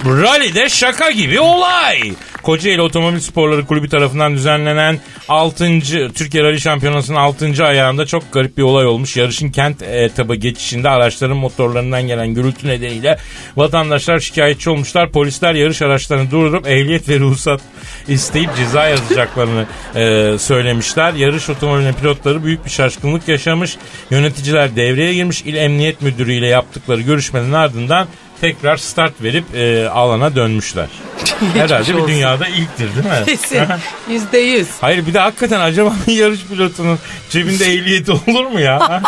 Rally'de 0.05 0.69
şaka 0.69 1.11
gibi 1.11 1.39
olay. 1.39 2.13
Kocaeli 2.43 2.81
Otomobil 2.81 3.19
Sporları 3.19 3.65
Kulübü 3.65 3.89
tarafından 3.89 4.33
düzenlenen 4.33 4.99
6. 5.29 5.79
Türkiye 6.15 6.43
Rally 6.43 6.59
Şampiyonası'nın 6.59 7.17
6. 7.17 7.65
ayağında 7.65 8.05
çok 8.05 8.33
garip 8.33 8.57
bir 8.57 8.63
olay 8.63 8.85
olmuş. 8.85 9.17
Yarışın 9.17 9.49
kent 9.49 9.81
etabı 9.81 10.35
geçişinde 10.35 10.89
araçların 10.89 11.37
motorlarından 11.37 12.07
gelen 12.07 12.27
gürültü 12.27 12.67
nedeniyle 12.67 13.17
vatandaşlar 13.57 14.19
şikayetçi 14.19 14.69
olmuşlar. 14.69 15.11
Polisler 15.11 15.53
yarış 15.53 15.81
araçlarını 15.81 16.31
durdurup 16.31 16.67
ehliyet 16.67 17.09
ve 17.09 17.19
ruhsat 17.19 17.61
isteyip 18.07 18.55
ceza 18.57 18.87
yazacaklarını 18.87 19.65
e, 19.95 20.37
söylemişler. 20.37 21.13
Yarış 21.13 21.49
otomobilinin 21.49 21.93
pilotları 21.93 22.43
büyük 22.43 22.65
bir 22.65 22.69
şaşkınlık 22.69 23.27
yaşamış. 23.27 23.77
Yöneticiler 24.09 24.75
devreye 24.75 25.13
girmiş. 25.13 25.41
İl 25.41 25.55
Emniyet 25.55 26.01
Müdürü 26.01 26.33
ile 26.33 26.47
yaptıkları 26.47 27.01
görüşmenin 27.01 27.53
ardından 27.53 28.07
tekrar 28.41 28.77
start 28.77 29.13
verip 29.23 29.55
e, 29.55 29.89
alana 29.89 30.35
dönmüşler. 30.35 30.87
Herhalde 31.53 31.97
bir 31.97 32.07
dünyada 32.07 32.47
ilktir 32.47 32.89
değil 32.95 33.05
mi? 33.05 33.25
Kesin. 33.25 33.63
Yüzde 34.09 34.37
yüz. 34.37 34.67
Hayır 34.81 35.07
bir 35.07 35.13
de 35.13 35.19
hakikaten 35.19 35.59
acaba 35.59 35.93
bir 36.07 36.13
yarış 36.13 36.45
pilotunun 36.45 36.99
cebinde 37.29 37.65
ehliyeti 37.65 38.11
olur 38.11 38.45
mu 38.45 38.59
ya? 38.59 39.01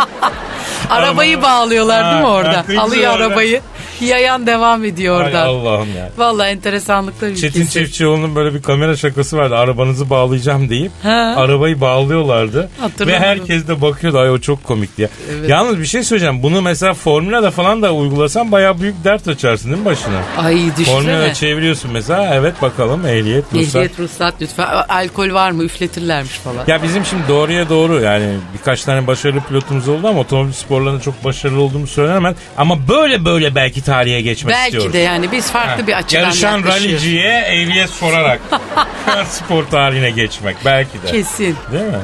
Arabayı 0.89 1.41
bağlıyorlar 1.41 2.11
değil 2.11 2.21
mi 2.21 2.27
orada? 2.27 2.65
Alıyor 2.77 3.13
arabayı. 3.13 3.61
Yayan 4.01 4.47
devam 4.47 4.85
ediyor 4.85 5.21
Ay 5.21 5.25
oradan. 5.25 5.47
Allah'ım 5.47 5.87
ya. 5.97 6.09
Vallahi 6.17 6.49
enteresanlıklar 6.49 7.27
ülkesi. 7.27 7.41
Çetin 7.41 7.65
Çiftçioğlu'nun 7.65 8.35
böyle 8.35 8.53
bir 8.53 8.61
kamera 8.61 8.95
şakası 8.95 9.37
vardı. 9.37 9.55
Arabanızı 9.55 10.09
bağlayacağım 10.09 10.69
deyip 10.69 10.91
Ha. 11.03 11.33
arabayı 11.37 11.81
bağlıyorlardı. 11.81 12.69
Ve 12.99 13.19
herkes 13.19 13.67
de 13.67 13.81
bakıyordu. 13.81 14.19
Ay 14.19 14.29
o 14.29 14.39
çok 14.39 14.63
komikti 14.63 15.01
ya. 15.01 15.09
Evet. 15.31 15.49
Yalnız 15.49 15.79
bir 15.79 15.85
şey 15.85 16.03
söyleyeceğim. 16.03 16.43
Bunu 16.43 16.61
mesela 16.61 16.93
Formula'da 16.93 17.51
falan 17.51 17.81
da 17.81 17.93
uygulasan 17.93 18.51
bayağı 18.51 18.79
büyük 18.79 19.03
dert 19.03 19.27
açarsın 19.27 19.69
değil 19.69 19.79
mi 19.79 19.85
başına? 19.85 20.21
Ay 20.37 20.55
düşünsene. 20.55 20.85
Formula'da 20.85 21.33
çeviriyorsun 21.33 21.91
mesela. 21.91 22.35
Evet 22.35 22.61
bakalım 22.61 23.05
ehliyet, 23.07 23.45
ruhsat. 23.53 23.75
Ehliyet 23.75 23.99
ruhsat 23.99 24.33
lütfen. 24.41 24.67
Alkol 24.89 25.33
var 25.33 25.51
mı? 25.51 25.63
Üfletirlermiş 25.63 26.31
falan. 26.33 26.63
Ya 26.67 26.83
bizim 26.83 27.05
şimdi 27.05 27.23
doğruya 27.27 27.69
doğru 27.69 28.01
yani 28.01 28.25
birkaç 28.53 28.83
tane 28.83 29.07
başarılı 29.07 29.41
pilotumuz 29.41 29.87
oldu 29.89 30.07
ama 30.07 30.19
otomobil 30.19 30.51
sporlarında 30.51 31.01
çok 31.01 31.23
başarılı 31.23 31.61
olduğumu 31.61 31.87
söylenemez. 31.87 32.35
Ama 32.57 32.87
böyle 32.87 33.25
böyle 33.25 33.55
belki 33.55 33.81
tarihe 33.93 34.21
geçmek 34.21 34.55
Belki 34.55 34.67
istiyoruz. 34.67 34.93
de 34.93 34.97
yani 34.97 35.31
biz 35.31 35.51
farklı 35.51 35.87
bir 35.87 35.93
açıdan 35.93 36.21
Yarışan 36.21 36.63
ralliciye 36.63 37.39
ehliyet 37.47 37.89
sorarak 37.89 38.39
spor 39.29 39.63
tarihine 39.63 40.09
geçmek 40.09 40.57
belki 40.65 41.01
de. 41.03 41.07
Kesin. 41.11 41.57
Değil 41.71 41.83
mi? 41.83 41.99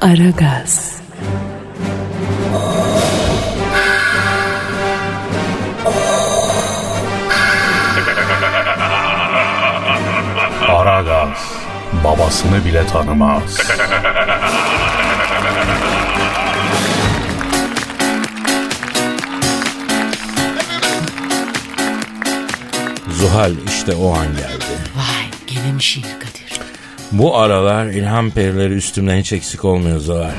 Aragaz, 0.00 0.98
Aragaz 10.68 11.52
babasını 12.04 12.64
bile 12.64 12.86
tanımaz. 12.86 13.42
Zuhal 23.20 23.52
işte 23.68 23.94
o 23.94 24.12
an 24.14 24.26
geldi. 24.26 24.64
Vay 24.96 25.24
gene 25.46 25.72
mi 25.72 25.82
şiir 25.82 26.02
Kadir? 26.02 26.60
Bu 27.12 27.36
aralar 27.38 27.86
ilham 27.86 28.30
perileri 28.30 28.74
üstümden 28.74 29.16
hiç 29.16 29.32
eksik 29.32 29.64
olmuyor 29.64 30.00
Zuhal. 30.00 30.30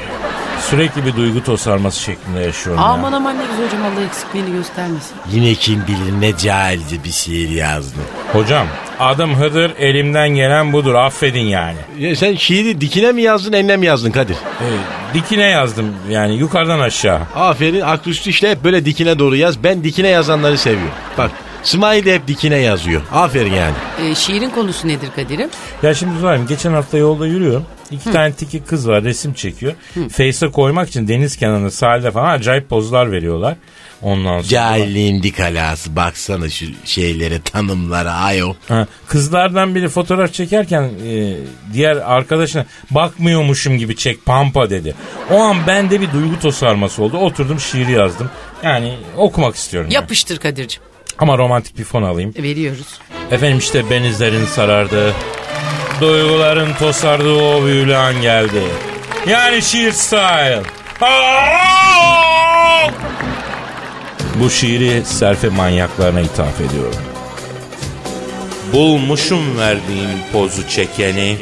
Sürekli 0.70 1.06
bir 1.06 1.16
duygu 1.16 1.44
tosarması 1.44 2.00
şeklinde 2.00 2.40
yaşıyorum 2.40 2.82
ya. 2.82 2.88
Aman 2.88 3.14
aman 3.14 3.38
ne 3.38 3.42
güzel 3.52 3.66
hocam 3.68 3.82
Allah 3.86 4.06
eksikliğini 4.06 4.52
göstermesin. 4.52 5.16
Yine 5.32 5.56
kim 5.56 5.84
bilir 5.88 6.22
ne 6.22 6.38
cahilce 6.38 7.04
bir 7.04 7.12
şiir 7.12 7.50
yazdım. 7.50 8.02
Hocam 8.34 8.68
adım 9.00 9.36
Hıdır 9.36 9.72
elimden 9.80 10.30
gelen 10.30 10.74
budur 10.74 10.94
affedin 10.94 11.46
yani. 11.46 11.78
Ya 12.00 12.16
sen 12.16 12.36
şiiri 12.36 12.82
dikine 12.82 13.12
mi 13.12 13.22
yazdın 13.22 13.54
enine 13.54 13.78
mi 13.78 13.86
yazdın 13.86 14.12
Kadir? 14.12 14.36
Ee, 14.36 14.68
dikine 15.14 15.44
yazdım 15.46 15.96
yani 16.10 16.36
yukarıdan 16.36 16.80
aşağı. 16.80 17.20
Aferin 17.36 17.82
aklıüstü 17.82 18.30
işte 18.30 18.52
hep 18.52 18.64
böyle 18.64 18.86
dikine 18.86 19.20
doğru 19.20 19.36
yaz. 19.36 19.64
Ben 19.64 19.84
dikine 19.84 20.08
yazanları 20.08 20.58
seviyorum. 20.58 20.92
Bak 21.18 21.32
Smile 21.64 22.06
de 22.06 22.16
hep 22.16 22.28
dikine 22.28 22.58
yazıyor. 22.58 23.02
Aferin 23.12 23.54
yani. 23.54 23.76
Ee, 24.02 24.16
şiirin 24.16 24.50
konusu 24.50 24.88
nedir 24.88 25.10
Kadir'im? 25.16 25.50
Ya 25.84 25.94
şimdi 25.94 26.20
Zuhal'im 26.20 26.48
geçen 26.48 26.74
hafta 26.74 26.98
yolda 26.98 27.28
yürüyorum. 27.28 27.66
İki 27.92 28.12
tane 28.12 28.34
tiki 28.34 28.64
kız 28.64 28.88
var 28.88 29.04
resim 29.04 29.34
çekiyor. 29.34 29.74
Face'e 30.12 30.52
koymak 30.52 30.88
için 30.90 31.08
deniz 31.08 31.38
kenarında 31.38 31.72
sahilde 31.72 32.12
falan 32.12 32.30
acayip 32.30 32.70
pozlar 32.70 33.12
veriyorlar. 33.12 33.56
Ondan 34.02 34.38
sonra... 34.38 34.44
Cahilliğin 34.44 35.24
dik 35.24 35.40
alası. 35.40 35.96
Baksana 35.96 36.50
şu 36.50 36.66
şeylere 36.86 37.42
tanımlara 37.42 38.12
ayo. 38.14 38.54
Ha, 38.68 38.88
kızlardan 39.08 39.76
biri 39.76 39.90
fotoğraf 39.90 40.34
çekerken 40.34 40.84
e, 40.84 41.36
diğer 41.74 41.96
arkadaşına 41.96 42.66
bakmıyormuşum 42.92 43.78
gibi 43.78 43.96
çek 43.96 44.26
pampa 44.26 44.70
dedi. 44.70 44.96
O 45.32 45.40
an 45.40 45.58
bende 45.68 46.02
bir 46.02 46.12
duygu 46.12 46.40
tosarması 46.40 47.04
oldu. 47.04 47.18
Oturdum 47.18 47.60
şiir 47.60 47.88
yazdım. 47.88 48.30
Yani 48.64 48.98
okumak 49.18 49.56
istiyorum. 49.56 49.90
yani. 49.92 50.02
Yapıştır 50.02 50.38
Kadir'cim. 50.38 50.84
Ama 51.20 51.38
romantik 51.38 51.78
bir 51.78 51.84
fon 51.84 52.04
alayım. 52.04 52.34
Veriyoruz. 52.38 53.00
Efendim 53.32 53.58
işte 53.58 53.90
benizlerin 53.90 54.46
sarardı. 54.46 55.14
Duyguların 56.02 56.74
tosardığı 56.74 57.34
o 57.36 57.66
büyülü 57.66 57.96
an 57.96 58.22
geldi. 58.22 58.64
Yani 59.28 59.62
şiir 59.62 59.92
style. 59.92 60.62
Bu 64.36 64.50
şiiri 64.50 65.06
serfe 65.06 65.50
manyaklarına 65.50 66.22
ithaf 66.22 66.62
ediyorum. 66.62 67.02
Bulmuşum 68.74 69.58
verdiğim 69.58 70.10
pozu 70.34 70.68
çekeni. 70.70 71.38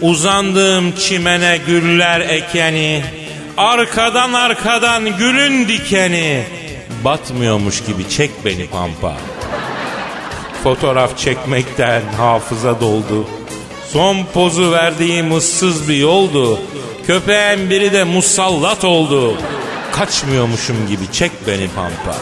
Uzandığım 0.00 0.92
çimene 0.92 1.58
güller 1.66 2.20
ekeni. 2.20 3.02
Arkadan 3.56 4.32
arkadan 4.32 5.18
gülün 5.18 5.68
dikeni. 5.68 6.42
Batmıyormuş 7.04 7.84
gibi 7.84 8.08
çek 8.08 8.30
beni 8.44 8.66
pampa. 8.66 9.16
Fotoğraf 10.62 11.18
çekmekten 11.18 12.02
hafıza 12.16 12.80
doldu. 12.80 13.26
Son 13.88 14.16
pozu 14.34 14.72
verdiğim 14.72 15.36
ıssız 15.36 15.88
bir 15.88 15.96
yoldu. 15.96 16.58
Köpeğin 17.06 17.70
biri 17.70 17.92
de 17.92 18.04
musallat 18.04 18.84
oldu. 18.84 19.36
Kaçmıyormuşum 19.92 20.88
gibi 20.88 21.12
çek 21.12 21.32
beni 21.46 21.68
pampa. 21.68 22.16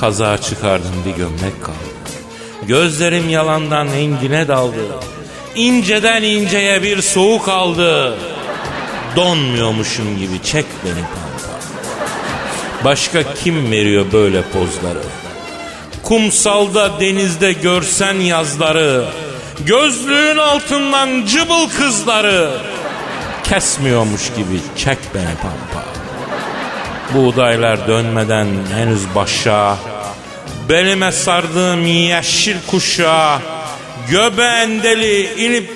Kaza 0.00 0.38
çıkardım 0.38 0.94
bir 1.06 1.10
gömlek 1.10 1.62
kaldı. 1.64 1.76
Gözlerim 2.62 3.28
yalandan 3.28 3.88
engine 3.88 4.48
daldı. 4.48 4.86
İnceden 5.54 6.22
inceye 6.22 6.82
bir 6.82 7.02
soğuk 7.02 7.48
aldı. 7.48 8.18
Donmuyormuşum 9.16 10.18
gibi 10.18 10.42
çek 10.42 10.66
beni 10.84 10.94
pampa. 10.94 11.25
Başka 12.86 13.34
kim 13.34 13.70
veriyor 13.70 14.06
böyle 14.12 14.42
pozları? 14.42 15.02
Kumsalda 16.02 17.00
denizde 17.00 17.52
görsen 17.52 18.14
yazları 18.14 19.04
Gözlüğün 19.60 20.36
altından 20.36 21.26
cıbıl 21.26 21.68
kızları. 21.68 22.50
Kesmiyormuş 23.44 24.28
gibi 24.36 24.60
çek 24.76 24.98
beni 25.14 25.34
pampa. 25.42 25.86
Buğdaylar 27.14 27.88
dönmeden 27.88 28.48
henüz 28.74 29.14
başa. 29.14 29.76
Belime 30.68 31.12
sardığım 31.12 31.86
yeşil 31.86 32.56
kuşa. 32.66 33.40
Göbeğin 34.10 34.82
deli 34.82 35.44
inip 35.44 35.70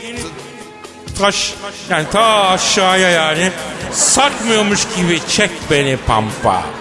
taş 1.19 1.55
yani 1.91 2.07
ta 2.13 2.49
aşağıya 2.49 3.11
yani 3.11 3.51
sarkmıyormuş 3.93 4.81
gibi 4.97 5.21
çek 5.29 5.51
beni 5.71 5.97
pampa 5.97 6.80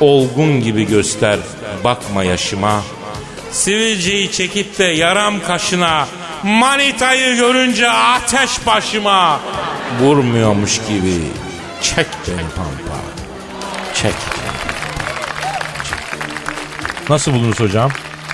olgun 0.00 0.60
gibi 0.60 0.86
göster 0.86 1.38
bakma 1.84 2.24
yaşıma. 2.24 2.82
Sivilceyi 3.52 4.32
çekip 4.32 4.78
de 4.78 4.84
yaram 4.84 5.42
kaşına 5.42 6.06
manitayı 6.42 7.36
görünce 7.36 7.90
ateş 7.90 8.66
başıma 8.66 9.40
vurmuyormuş 10.00 10.80
gibi 10.88 11.14
çek 11.82 12.06
beni 12.28 12.48
pampa 12.56 12.98
çek 13.94 14.14
Nasıl 17.08 17.32
buldunuz 17.32 17.60
hocam? 17.60 17.90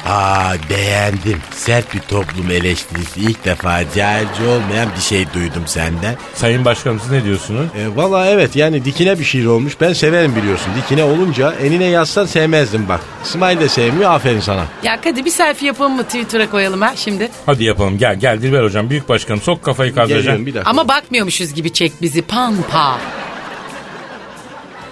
Aa 0.09 0.55
beğendim. 0.71 1.39
Sert 1.51 1.95
bir 1.95 2.01
toplum 2.01 2.51
eleştirisi. 2.51 3.21
İlk 3.21 3.45
defa 3.45 3.81
cahilce 3.95 4.47
olmayan 4.49 4.89
bir 4.97 5.01
şey 5.03 5.27
duydum 5.35 5.63
senden. 5.67 6.15
Sayın 6.35 6.65
Başkanım 6.65 7.01
siz 7.01 7.11
ne 7.11 7.25
diyorsunuz? 7.25 7.67
E, 7.79 7.97
Valla 7.97 8.27
evet 8.27 8.57
yani 8.57 8.85
dikine 8.85 9.19
bir 9.19 9.25
şiir 9.25 9.47
olmuş. 9.47 9.81
Ben 9.81 9.93
severim 9.93 10.37
biliyorsun. 10.37 10.73
Dikine 10.83 11.05
olunca 11.05 11.53
enine 11.53 11.85
yazsan 11.85 12.27
sevmezdim 12.27 12.89
bak. 12.89 13.01
İsmail 13.25 13.61
de 13.61 13.69
sevmiyor 13.69 14.11
aferin 14.11 14.41
sana. 14.41 14.65
Ya 14.83 15.01
Kadir 15.01 15.25
bir 15.25 15.31
selfie 15.31 15.67
yapalım 15.67 15.93
mı 15.97 16.05
Twitter'a 16.05 16.51
koyalım 16.51 16.81
ha 16.81 16.93
şimdi? 16.97 17.29
Hadi 17.47 17.65
yapalım 17.65 17.99
gel 17.99 18.17
gel 18.21 18.43
Dilber 18.43 18.63
hocam 18.65 18.91
büyük 18.91 19.09
başkanım 19.09 19.41
sok 19.41 19.63
kafayı. 19.63 19.95
Geliyorum 19.95 20.47
bir 20.47 20.55
dakika. 20.55 20.71
Ama 20.71 20.89
bakmıyormuşuz 20.89 21.55
gibi 21.55 21.73
çek 21.73 21.93
bizi 22.03 22.23
pampa. 22.23 22.99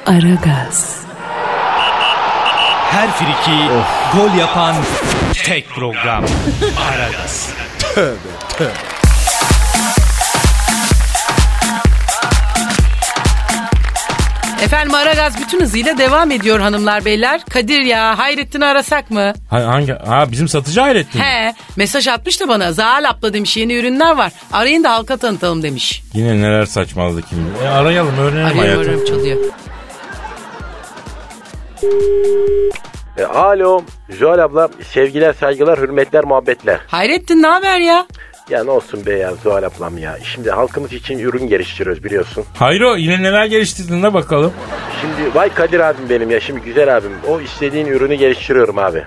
Aragaz, 0.07 0.97
Her 2.93 3.11
friki 3.11 3.59
gol 4.17 4.39
yapan 4.39 4.75
tek 5.45 5.69
program. 5.69 6.25
Aragaz. 6.93 7.51
Efendim 14.63 14.95
Aragaz 14.95 15.41
bütün 15.41 15.61
hızıyla 15.61 15.99
devam 15.99 16.31
ediyor 16.31 16.61
hanımlar 16.61 17.05
beyler. 17.05 17.41
Kadir 17.51 17.81
ya 17.81 18.19
Hayrettin'i 18.19 18.65
arasak 18.65 19.11
mı? 19.11 19.33
Ha, 19.51 19.67
hangi? 19.67 19.93
Ha 19.93 20.33
bizim 20.33 20.49
satıcı 20.49 20.81
Hayrettin. 20.81 21.21
He 21.21 21.55
mesaj 21.77 22.09
atmış 22.09 22.41
da 22.41 22.49
bana 22.49 22.73
Zahal 22.73 23.05
abla 23.11 23.33
demiş 23.35 23.57
yeni 23.57 23.75
ürünler 23.75 24.17
var. 24.17 24.33
Arayın 24.53 24.85
da 24.85 24.91
halka 24.93 25.17
tanıtalım 25.17 25.63
demiş. 25.63 26.03
Yine 26.15 26.43
neler 26.43 26.67
saçmaladı 26.67 27.23
kim. 27.23 27.47
E, 27.65 27.69
arayalım 27.69 28.19
öğrenelim 28.19 28.47
Arıyorum 28.47 28.61
hayatım. 28.61 28.81
arıyorum 28.81 29.05
çalıyor. 29.07 29.37
E, 33.19 33.25
alo, 33.25 33.83
Joel 34.09 34.45
abla, 34.45 34.69
sevgiler, 34.89 35.33
saygılar, 35.33 35.79
hürmetler, 35.79 36.25
muhabbetler. 36.25 36.81
Hayrettin 36.87 37.43
ne 37.43 37.47
haber 37.47 37.79
ya? 37.79 38.07
Ya 38.51 38.65
ne 38.65 38.71
olsun 38.71 39.07
be 39.07 39.13
ya 39.17 39.33
Joel 39.45 39.67
ablam 39.67 39.99
ya. 39.99 40.19
Şimdi 40.25 40.51
halkımız 40.51 40.93
için 40.93 41.19
ürün 41.19 41.49
geliştiriyoruz 41.49 42.05
biliyorsun. 42.05 42.45
Hayro 42.59 42.97
yine 42.97 43.23
neler 43.23 43.45
geliştirdin 43.45 44.03
de 44.03 44.15
bakalım. 44.15 44.53
Şimdi 45.01 45.35
vay 45.35 45.49
Kadir 45.55 45.81
abim 45.81 46.09
benim 46.11 46.31
ya 46.31 46.41
şimdi 46.41 46.61
güzel 46.61 46.97
abim. 46.97 47.11
O 47.29 47.41
istediğin 47.41 47.87
ürünü 47.87 48.15
geliştiriyorum 48.15 48.79
abi. 48.79 49.03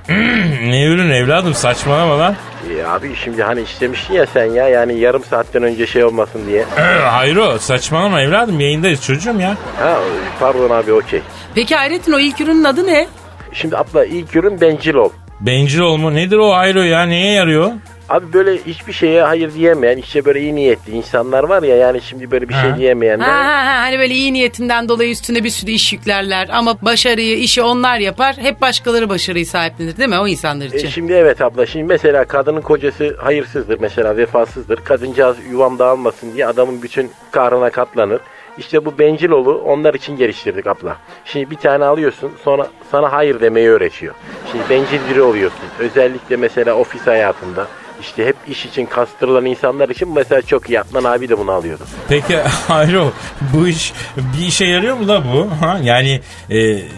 ne 0.69 0.85
ürün 0.85 1.09
evladım 1.09 1.53
saçmalama 1.53 2.19
lan. 2.19 2.35
E, 2.79 2.83
abi 2.85 3.15
şimdi 3.23 3.43
hani 3.43 3.61
istemiştin 3.61 4.13
ya 4.13 4.25
sen 4.33 4.45
ya 4.45 4.67
yani 4.69 4.99
yarım 4.99 5.23
saatten 5.23 5.63
önce 5.63 5.87
şey 5.87 6.03
olmasın 6.03 6.41
diye. 6.47 6.63
Hayro 7.03 7.57
saçmalama 7.59 8.21
evladım 8.21 8.59
yayındayız 8.59 9.01
çocuğum 9.03 9.39
ya. 9.39 9.57
Ha 9.79 9.99
pardon 10.39 10.69
abi 10.69 10.93
okey. 10.93 11.21
Peki 11.55 11.75
Hayrettin 11.75 12.11
o 12.13 12.19
ilk 12.19 12.41
ürünün 12.41 12.63
adı 12.63 12.87
ne? 12.87 13.07
Şimdi 13.53 13.77
abla 13.77 14.05
ilk 14.05 14.35
ürün 14.35 14.61
bencil 14.61 14.93
ol. 14.95 15.09
Bencil 15.41 15.79
olma 15.79 16.11
nedir 16.11 16.37
o 16.37 16.51
Hayro 16.53 16.81
ya 16.81 17.03
neye 17.05 17.33
yarıyor? 17.33 17.71
Abi 18.09 18.33
böyle 18.33 18.57
hiçbir 18.57 18.93
şeye 18.93 19.21
hayır 19.23 19.53
diyemeyen 19.53 19.97
işte 19.97 20.25
böyle 20.25 20.39
iyi 20.41 20.55
niyetli 20.55 20.91
insanlar 20.91 21.43
var 21.43 21.63
ya 21.63 21.75
yani 21.75 22.01
şimdi 22.01 22.31
böyle 22.31 22.49
bir 22.49 22.53
Ha. 22.53 22.61
şey 22.61 22.75
diyemeyenler. 22.75 23.25
Ha, 23.25 23.33
ha, 23.43 23.65
ha, 23.65 23.81
hani 23.81 23.99
böyle 23.99 24.13
iyi 24.13 24.33
niyetinden 24.33 24.89
dolayı 24.89 25.11
üstüne 25.11 25.43
bir 25.43 25.49
sürü 25.49 25.71
iş 25.71 25.93
yüklerler 25.93 26.49
ama 26.51 26.77
başarıyı 26.81 27.37
işi 27.37 27.61
onlar 27.63 27.99
yapar 27.99 28.35
hep 28.37 28.61
başkaları 28.61 29.09
başarıyı 29.09 29.45
sahiplenir 29.45 29.97
değil 29.97 30.09
mi 30.09 30.19
o 30.19 30.27
insanlar 30.27 30.65
E, 30.65 30.77
için? 30.77 30.87
şimdi 30.89 31.13
evet 31.13 31.41
abla 31.41 31.65
şimdi 31.65 31.85
mesela 31.85 32.25
kadının 32.25 32.61
kocası 32.61 33.15
hayırsızdır 33.21 33.79
mesela 33.79 34.17
vefasızdır. 34.17 34.75
Kadıncağız 34.83 35.37
yuvam 35.51 35.79
dağılmasın 35.79 36.33
diye 36.33 36.47
adamın 36.47 36.81
bütün 36.81 37.11
kahrına 37.31 37.69
katlanır. 37.69 38.19
İşte 38.57 38.85
bu 38.85 38.99
bencil 38.99 39.29
olu 39.29 39.57
onlar 39.65 39.93
için 39.93 40.17
geliştirdik 40.17 40.67
abla. 40.67 40.97
Şimdi 41.25 41.51
bir 41.51 41.55
tane 41.55 41.85
alıyorsun 41.85 42.31
sonra 42.43 42.67
sana 42.91 43.11
hayır 43.11 43.41
demeyi 43.41 43.69
öğretiyor. 43.69 44.13
Şimdi 44.51 44.63
bencil 44.69 44.99
biri 45.11 45.21
oluyorsun. 45.21 45.59
Özellikle 45.79 46.35
mesela 46.37 46.73
ofis 46.75 47.07
hayatında. 47.07 47.67
İşte 48.01 48.25
hep 48.25 48.35
iş 48.47 48.65
için 48.65 48.85
kastırılan 48.85 49.45
insanlar 49.45 49.89
için 49.89 50.13
mesela 50.15 50.41
çok 50.41 50.69
iyi. 50.69 50.79
Atman 50.79 51.03
abi 51.03 51.29
de 51.29 51.37
bunu 51.37 51.51
alıyordu. 51.51 51.83
Peki 52.09 52.37
Hayro 52.67 53.11
bu 53.53 53.67
iş 53.67 53.93
bir 54.17 54.47
işe 54.47 54.65
yarıyor 54.65 54.97
mu 54.97 55.07
da 55.07 55.23
bu? 55.33 55.49
Ha? 55.61 55.79
Yani 55.83 56.21
e, 56.49 56.55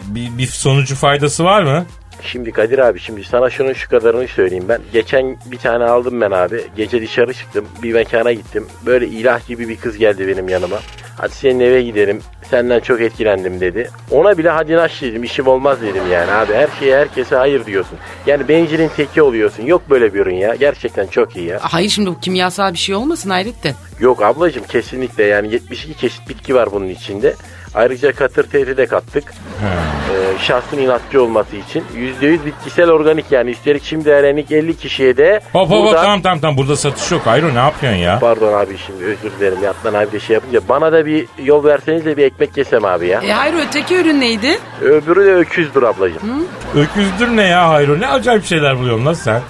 bir, 0.08 0.38
bir 0.38 0.48
sonucu 0.48 0.96
faydası 0.96 1.44
var 1.44 1.64
mı? 1.64 1.86
Şimdi 2.22 2.52
Kadir 2.52 2.80
abi 2.80 3.00
şimdi 3.00 3.24
sana 3.24 3.50
şunun 3.50 3.74
şu 3.74 3.90
kadarını 3.90 4.28
söyleyeyim 4.28 4.66
ben. 4.70 4.82
Geçen 4.94 5.38
bir 5.52 5.58
tane 5.58 5.84
aldım 5.84 6.22
ben 6.22 6.32
abi. 6.32 6.64
Gece 6.76 7.02
dışarı 7.02 7.34
çıktım. 7.34 7.66
Bir 7.84 7.94
mekana 7.94 8.32
gittim. 8.34 8.68
Böyle 8.86 9.08
ilah 9.08 9.48
gibi 9.48 9.70
bir 9.70 9.78
kız 9.78 9.98
geldi 9.98 10.28
benim 10.28 10.50
yanıma. 10.50 10.80
Hadi 11.18 11.32
senin 11.34 11.60
eve 11.60 11.82
gidelim. 11.82 12.22
Senden 12.50 12.80
çok 12.80 13.02
etkilendim 13.02 13.60
dedi. 13.60 13.90
Ona 14.12 14.38
bile 14.38 14.50
hadi 14.50 14.76
naş 14.76 15.02
dedim. 15.02 15.24
işim 15.24 15.48
olmaz 15.48 15.82
dedim 15.82 16.04
yani 16.12 16.32
abi. 16.32 16.54
Her 16.54 16.70
şeye 16.80 16.98
herkese 16.98 17.36
hayır 17.36 17.66
diyorsun. 17.66 17.98
Yani 18.28 18.48
bencilin 18.48 18.92
teki 18.96 19.22
oluyorsun. 19.22 19.64
Yok 19.64 19.82
böyle 19.90 20.14
bir 20.14 20.20
ürün 20.20 20.36
ya. 20.36 20.56
Gerçekten 20.56 21.08
çok 21.08 21.36
iyi 21.36 21.46
ya. 21.46 21.58
Hayır 21.62 21.90
şimdi 21.90 22.10
bu 22.10 22.20
kimyasal 22.20 22.74
bir 22.74 22.78
şey 22.78 22.96
olmasın 22.96 23.30
Hayrettin. 23.30 23.76
Yok 24.00 24.24
ablacığım 24.24 24.64
kesinlikle 24.64 25.24
yani 25.24 25.52
72 25.54 25.98
çeşit 25.98 26.30
bitki 26.30 26.56
var 26.56 26.70
bunun 26.72 26.88
içinde. 26.90 27.34
Ayrıca 27.76 28.12
katır 28.14 28.44
tehri 28.50 28.78
de 28.78 28.86
kattık. 28.86 29.34
Ee, 29.64 30.17
şahsın 30.40 30.78
inatçı 30.78 31.24
olması 31.24 31.56
için. 31.56 31.84
%100 32.22 32.46
bitkisel 32.46 32.90
organik 32.90 33.32
yani. 33.32 33.50
Üstelik 33.52 33.84
şimdi 33.84 34.10
öğrendik 34.10 34.52
50 34.52 34.78
kişiye 34.78 35.18
de 35.18 35.42
Hop 35.54 35.70
hop 35.70 35.86
buradan- 35.86 36.02
tamam 36.04 36.22
tamam 36.22 36.40
tamam 36.40 36.58
burada 36.58 36.76
satış 36.76 37.12
yok 37.12 37.22
Hayro 37.26 37.54
ne 37.54 37.58
yapıyorsun 37.60 38.00
ya? 38.00 38.20
Pardon 38.20 38.54
abi 38.54 38.78
şimdi 38.86 39.04
özür 39.04 39.32
dilerim. 39.40 39.58
Yatman 39.64 39.94
abi 39.94 40.12
de 40.12 40.20
şey 40.20 40.34
yapınca. 40.34 40.60
Bana 40.70 40.92
da 40.92 41.06
bir 41.06 41.26
yol 41.44 41.64
verseniz 41.64 42.06
de 42.06 42.18
bir 42.18 42.24
ekmek 42.24 42.58
yesem 42.58 42.86
abi 42.86 43.08
ya. 43.08 43.22
E 43.22 43.32
hayır 43.32 43.56
öteki 43.68 43.96
ürün 43.96 44.22
neydi? 44.22 44.60
Öbürü 44.82 45.26
de 45.26 45.34
öküzdür 45.34 45.84
ablacığım. 45.84 46.48
Öküzdür 46.76 47.28
ne 47.38 47.44
ya 47.48 47.70
Hayro 47.70 48.00
ne 48.00 48.08
acayip 48.08 48.46
şeyler 48.46 48.80
buluyorsun 48.80 49.06
lan 49.06 49.14
sen. 49.14 49.42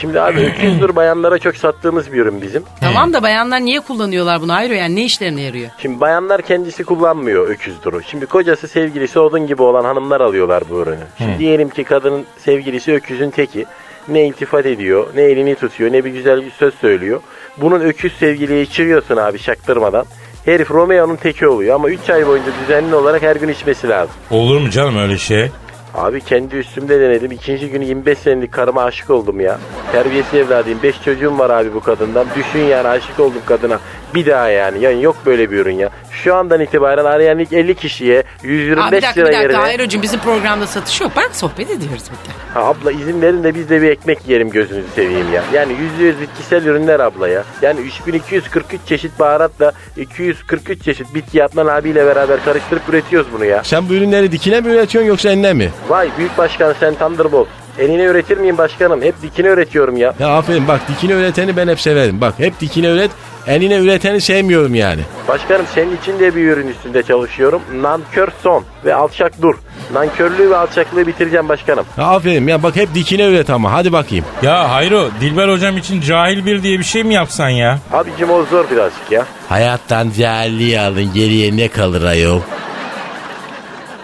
Şimdi 0.00 0.20
abi 0.20 0.40
öküzdür 0.40 0.96
bayanlara 0.96 1.38
çok 1.38 1.56
sattığımız 1.56 2.12
bir 2.12 2.18
ürün 2.18 2.42
bizim. 2.42 2.62
Tamam 2.80 3.12
da 3.12 3.22
bayanlar 3.22 3.60
niye 3.60 3.80
kullanıyorlar 3.80 4.40
bunu 4.40 4.52
Hayro 4.52 4.72
yani 4.74 4.96
ne 4.96 5.04
işlerine 5.04 5.40
yarıyor? 5.42 5.70
Şimdi 5.82 6.00
bayanlar 6.00 6.42
kendisi 6.42 6.84
kullanmıyor 6.84 7.48
öküzdürü. 7.48 8.00
Şimdi 8.10 8.26
kocası 8.26 8.68
sevgilisi 8.68 9.18
odun 9.18 9.46
gibi 9.46 9.62
olan 9.62 9.84
hanımlar 9.84 10.20
alıyorlar 10.20 10.62
bu 10.70 10.80
ürünü. 10.80 11.06
Şimdi 11.18 11.38
diyelim 11.38 11.68
ki 11.68 11.84
kadının 11.84 12.24
sevgilisi 12.38 12.92
öküzün 12.92 13.30
teki. 13.30 13.66
Ne 14.08 14.26
iltifat 14.26 14.66
ediyor, 14.66 15.06
ne 15.14 15.22
elini 15.22 15.54
tutuyor, 15.54 15.92
ne 15.92 16.04
bir 16.04 16.10
güzel 16.10 16.44
bir 16.44 16.50
söz 16.50 16.74
söylüyor. 16.74 17.20
Bunun 17.56 17.80
öküz 17.80 18.12
sevgiliye 18.12 18.62
içiriyorsun 18.62 19.16
abi 19.16 19.38
şaktırmadan. 19.38 20.04
Herif 20.44 20.70
Romeo'nun 20.70 21.16
teki 21.16 21.46
oluyor 21.48 21.74
ama 21.74 21.88
3 21.90 22.10
ay 22.10 22.26
boyunca 22.26 22.50
düzenli 22.62 22.94
olarak 22.94 23.22
her 23.22 23.36
gün 23.36 23.48
içmesi 23.48 23.88
lazım. 23.88 24.14
Olur 24.30 24.60
mu 24.60 24.70
canım 24.70 24.98
öyle 24.98 25.18
şey? 25.18 25.50
Abi 25.98 26.20
kendi 26.20 26.56
üstümde 26.56 27.00
denedim. 27.00 27.30
İkinci 27.30 27.70
günü 27.70 27.84
25 27.84 28.18
senelik 28.18 28.52
karıma 28.52 28.82
aşık 28.82 29.10
oldum 29.10 29.40
ya. 29.40 29.58
Terbiyesiz 29.92 30.34
evladıyım. 30.34 30.82
5 30.82 31.02
çocuğum 31.02 31.38
var 31.38 31.50
abi 31.50 31.74
bu 31.74 31.80
kadından. 31.80 32.26
Düşün 32.36 32.58
yani 32.58 32.88
aşık 32.88 33.20
oldum 33.20 33.42
kadına. 33.46 33.78
Bir 34.14 34.26
daha 34.26 34.48
yani. 34.48 34.80
Yani 34.82 35.02
yok 35.02 35.16
böyle 35.26 35.50
bir 35.50 35.56
ürün 35.58 35.74
ya. 35.76 35.90
Şu 36.12 36.34
andan 36.34 36.60
itibaren 36.60 37.04
arayan 37.04 37.38
ilk 37.38 37.52
50 37.52 37.74
kişiye 37.74 38.22
125 38.42 38.84
Abi 38.84 38.96
bir 38.96 39.02
dakika 39.02 39.20
lira 39.20 39.28
bir 39.28 39.32
dakika 39.32 39.42
yerine. 39.42 39.56
Hayro'cum 39.56 40.02
bizim 40.02 40.20
programda 40.20 40.66
satış 40.66 41.00
yok. 41.00 41.12
Bak 41.16 41.30
sohbet 41.32 41.70
ediyoruz 41.70 42.02
burada. 42.10 42.38
Ha, 42.54 42.68
abla 42.70 42.92
izin 42.92 43.22
verin 43.22 43.44
de 43.44 43.54
biz 43.54 43.70
de 43.70 43.82
bir 43.82 43.88
ekmek 43.90 44.18
yiyelim 44.26 44.50
gözünüzü 44.50 44.86
seveyim 44.94 45.32
ya. 45.32 45.44
Yani 45.52 45.72
%100 46.00 46.20
bitkisel 46.20 46.64
ürünler 46.64 47.00
abla 47.00 47.28
ya. 47.28 47.44
Yani 47.62 47.80
3243 47.80 48.80
çeşit 48.86 49.18
baharatla 49.18 49.72
243 49.96 50.84
çeşit 50.84 51.14
bitki 51.14 51.44
Atman 51.44 51.66
abiyle 51.66 52.06
beraber 52.06 52.44
karıştırıp 52.44 52.88
üretiyoruz 52.88 53.28
bunu 53.32 53.44
ya. 53.44 53.64
Sen 53.64 53.88
bu 53.88 53.94
ürünleri 53.94 54.32
dikine 54.32 54.60
mi 54.60 54.68
üretiyorsun 54.68 55.08
yoksa 55.08 55.30
eline 55.30 55.52
mi? 55.52 55.70
Vay 55.88 56.08
büyük 56.18 56.38
başkan 56.38 56.74
sen 56.80 56.94
Thunderbolt. 56.94 57.48
Eline 57.78 58.04
üretir 58.04 58.38
miyim 58.38 58.58
başkanım? 58.58 59.02
Hep 59.02 59.22
dikine 59.22 59.48
üretiyorum 59.48 59.96
ya. 59.96 60.14
Ya 60.20 60.28
aferin 60.28 60.68
bak 60.68 60.80
dikine 60.88 61.12
üreteni 61.12 61.56
ben 61.56 61.68
hep 61.68 61.80
severim. 61.80 62.20
Bak 62.20 62.34
hep 62.38 62.60
dikine 62.60 62.86
üret 62.86 63.10
eline 63.48 63.76
üreteni 63.76 64.20
sevmiyorum 64.20 64.74
yani. 64.74 65.00
Başkanım 65.28 65.66
senin 65.74 65.96
için 65.96 66.18
de 66.18 66.36
bir 66.36 66.44
ürün 66.44 66.68
üstünde 66.68 67.02
çalışıyorum. 67.02 67.62
Nankör 67.82 68.28
son 68.42 68.64
ve 68.84 68.94
alçak 68.94 69.42
dur. 69.42 69.54
Nankörlüğü 69.92 70.50
ve 70.50 70.56
alçaklığı 70.56 71.06
bitireceğim 71.06 71.48
başkanım. 71.48 71.84
Aferin 71.98 72.46
ya 72.46 72.62
bak 72.62 72.76
hep 72.76 72.94
dikine 72.94 73.24
üret 73.24 73.50
ama 73.50 73.72
hadi 73.72 73.92
bakayım. 73.92 74.24
Ya 74.42 74.70
Hayro 74.70 75.08
Dilber 75.20 75.48
hocam 75.48 75.76
için 75.76 76.00
cahil 76.00 76.46
bir 76.46 76.62
diye 76.62 76.78
bir 76.78 76.84
şey 76.84 77.04
mi 77.04 77.14
yapsan 77.14 77.48
ya? 77.48 77.78
Abicim 77.92 78.30
o 78.30 78.44
zor 78.44 78.70
birazcık 78.70 79.10
ya. 79.12 79.24
Hayattan 79.48 80.10
cahilliği 80.18 80.80
alın 80.80 81.12
geriye 81.14 81.56
ne 81.56 81.68
kalır 81.68 82.02
ayol? 82.02 82.40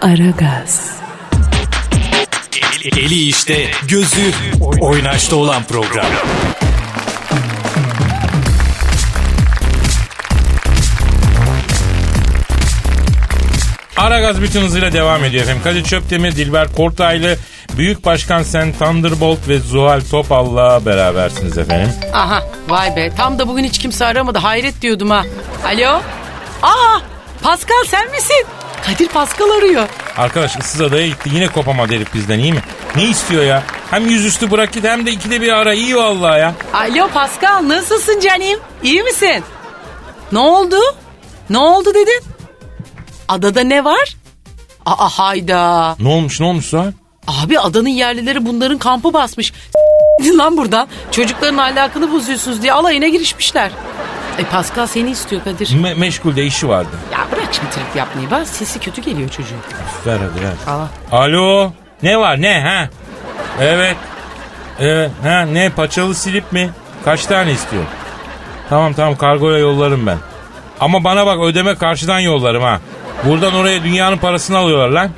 Aragaz, 0.03 0.95
Eli 2.85 3.29
işte, 3.29 3.67
gözü 3.89 4.31
oynaşta 4.81 5.37
olan 5.37 5.63
program. 5.63 6.07
Aragaz 13.97 14.43
bütün 14.43 14.61
hızıyla 14.63 14.93
devam 14.93 15.25
ediyor 15.25 15.43
efendim. 15.45 15.63
Kadir 15.65 15.85
Çöptemir, 15.85 16.37
Dilber 16.37 16.73
Kortaylı, 16.73 17.37
Büyük 17.77 18.05
Başkan 18.05 18.43
Sen 18.43 18.73
Thunderbolt 18.73 19.49
ve 19.49 19.59
Zuhal 19.59 20.01
Topal'la 20.11 20.87
berabersiniz 20.87 21.59
efendim. 21.59 21.93
Aha 22.13 22.43
vay 22.69 22.97
be 22.97 23.11
tam 23.17 23.39
da 23.39 23.49
bugün 23.49 23.65
hiç 23.65 23.79
kimse 23.79 24.07
aramadı. 24.07 24.39
Hayret 24.39 24.83
diyordum 24.83 25.11
ha. 25.11 25.23
Alo? 25.67 26.01
Aa 26.63 27.01
Pascal 27.43 27.85
sen 27.87 28.11
misin? 28.11 28.47
Kadir 28.87 29.09
Pascal 29.09 29.51
arıyor. 29.51 29.89
Arkadaş 30.17 30.57
ıssız 30.59 30.81
adaya 30.81 31.07
gitti 31.07 31.31
yine 31.35 31.49
kopamadı 31.49 31.95
herif 31.95 32.15
bizden 32.15 32.39
iyi 32.39 32.53
mi? 32.53 32.61
Ne 32.97 33.05
istiyor 33.05 33.43
ya? 33.45 33.63
Hem 33.91 34.07
yüzüstü 34.07 34.51
bırak 34.51 34.73
git 34.73 34.85
hem 34.85 35.07
de 35.07 35.11
ikide 35.11 35.41
bir 35.41 35.53
ara 35.53 35.75
iyi 35.75 35.97
vallahi 35.97 36.41
ya. 36.41 36.55
Alo 36.75 37.09
Pascal 37.09 37.69
nasılsın 37.69 38.21
canım? 38.21 38.61
İyi 38.83 39.03
misin? 39.03 39.45
Ne 40.33 40.39
oldu? 40.39 40.77
Ne 41.51 41.59
oldu 41.59 41.95
dedin? 41.95 42.23
Adada 43.29 43.61
ne 43.61 43.85
var? 43.85 44.17
Aa 44.87 45.09
hayda. 45.09 45.97
Ne 46.01 46.09
olmuş 46.09 46.41
ne 46.41 46.47
olmuş 46.47 46.65
Zuhal? 46.67 46.93
Abi 47.29 47.59
adanın 47.61 47.89
yerlileri 47.89 48.47
bunların 48.47 48.79
kampı 48.79 49.13
basmış. 49.13 49.53
S- 50.23 50.37
lan 50.37 50.57
buradan. 50.57 50.89
Çocukların 51.11 51.59
ahlakını 51.59 52.13
bozuyorsunuz 52.13 52.63
diye 52.63 52.73
alayına 52.73 53.09
girişmişler. 53.09 53.71
E 54.39 54.45
Pascal 54.45 54.87
seni 54.87 55.11
istiyor 55.11 55.45
Kadir. 55.45 55.67
Me- 55.67 55.95
meşgulde 55.95 56.45
işi 56.47 56.69
vardı. 56.69 56.91
Ya 57.13 57.19
bırak 57.33 57.49
şimdi 57.53 57.71
trip 57.71 57.97
yapmayı. 57.97 58.31
Bak 58.31 58.49
sesi 58.49 58.79
kötü 58.79 59.03
geliyor 59.03 59.29
çocuğun. 59.29 59.59
Ver 60.07 60.17
hadi 60.19 60.45
ver. 60.45 60.75
Aa. 60.75 61.17
Alo 61.17 61.73
ne 62.03 62.19
var 62.19 62.43
ne 62.43 62.61
ha? 62.61 62.89
Evet. 63.61 63.97
Evet 64.81 65.11
ha 65.23 65.41
ne 65.41 65.71
paçalı 65.71 66.15
silip 66.15 66.53
mi? 66.53 66.71
Kaç 67.05 67.27
tane 67.27 67.53
istiyor? 67.53 67.83
Tamam 68.69 68.95
tamam 68.95 69.17
kargoya 69.17 69.59
yollarım 69.59 70.07
ben. 70.07 70.19
Ama 70.81 71.05
bana 71.05 71.27
bak 71.27 71.39
ödeme 71.43 71.75
karşıdan 71.75 72.19
yollarım 72.21 72.63
ha. 72.63 72.81
Buradan 73.25 73.55
oraya 73.55 73.85
dünyanın 73.85 74.17
parasını 74.19 74.59
alıyorlar 74.59 74.89
lan. 74.89 75.11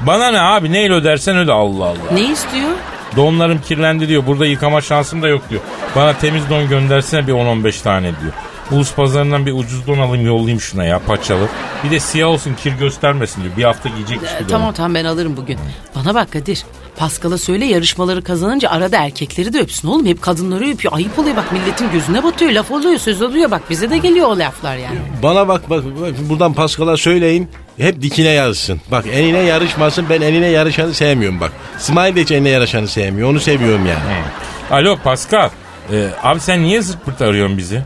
Bana 0.00 0.30
ne 0.30 0.40
abi 0.40 0.72
neyle 0.72 0.94
ödersen 0.94 1.36
öde 1.36 1.52
Allah 1.52 1.84
Allah. 1.84 2.12
Ne 2.12 2.20
istiyor? 2.22 2.70
Donlarım 3.16 3.60
kirlendi 3.60 4.08
diyor. 4.08 4.26
Burada 4.26 4.46
yıkama 4.46 4.80
şansım 4.80 5.22
da 5.22 5.28
yok 5.28 5.42
diyor. 5.50 5.60
Bana 5.96 6.12
temiz 6.18 6.50
don 6.50 6.68
göndersene 6.68 7.26
bir 7.26 7.32
10-15 7.32 7.82
tane 7.82 8.02
diyor. 8.20 8.32
Ulus 8.70 8.94
pazarından 8.94 9.46
bir 9.46 9.52
ucuz 9.52 9.86
don 9.86 9.98
alayım 9.98 10.26
yollayayım 10.26 10.60
şuna 10.60 10.84
ya 10.84 10.98
paçalı. 10.98 11.48
Bir 11.84 11.90
de 11.90 12.00
siyah 12.00 12.28
olsun 12.28 12.54
kir 12.54 12.72
göstermesin 12.72 13.42
diyor. 13.42 13.56
Bir 13.56 13.64
hafta 13.64 13.88
giyecekmiş 13.88 14.30
bir 14.30 14.36
E, 14.36 14.40
don. 14.40 14.48
tamam 14.48 14.72
tamam 14.74 14.94
ben 14.94 15.04
alırım 15.04 15.36
bugün. 15.36 15.58
Bana 15.96 16.14
bak 16.14 16.32
Kadir. 16.32 16.64
Pascal'a 16.98 17.38
söyle 17.38 17.66
yarışmaları 17.66 18.22
kazanınca 18.22 18.70
arada 18.70 18.96
erkekleri 19.04 19.52
de 19.52 19.58
öpsün 19.58 19.88
oğlum. 19.88 20.06
Hep 20.06 20.22
kadınları 20.22 20.70
öpüyor. 20.70 20.94
Ayıp 20.94 21.18
oluyor 21.18 21.36
bak 21.36 21.52
milletin 21.52 21.90
gözüne 21.92 22.22
batıyor. 22.22 22.50
Laf 22.52 22.70
oluyor 22.70 22.98
söz 22.98 23.22
oluyor 23.22 23.50
bak 23.50 23.62
bize 23.70 23.90
de 23.90 23.98
geliyor 23.98 24.28
o 24.28 24.38
laflar 24.38 24.76
yani. 24.76 24.98
Bana 25.22 25.48
bak 25.48 25.70
bak 25.70 25.84
bak, 26.00 26.14
buradan 26.28 26.52
Pascal'a 26.54 26.96
söyleyin. 26.96 27.48
hep 27.76 28.02
dikine 28.02 28.28
yarışsın. 28.28 28.80
Bak 28.90 29.04
enine 29.12 29.38
yarışmasın 29.38 30.06
ben 30.10 30.20
enine 30.20 30.46
yarışanı 30.46 30.94
sevmiyorum 30.94 31.40
bak. 31.40 31.52
İsmail 31.78 32.16
de 32.16 32.22
hiç 32.22 32.30
enine 32.30 32.48
yarışanı 32.48 32.88
sevmiyor 32.88 33.30
onu 33.30 33.40
seviyorum 33.40 33.86
yani. 33.86 34.22
Alo 34.70 34.96
Pascal. 35.04 35.50
Ee, 35.92 36.08
abi 36.22 36.40
sen 36.40 36.62
niye 36.62 36.82
zırt 36.82 37.04
pırt 37.04 37.22
arıyorsun 37.22 37.58
bizi? 37.58 37.82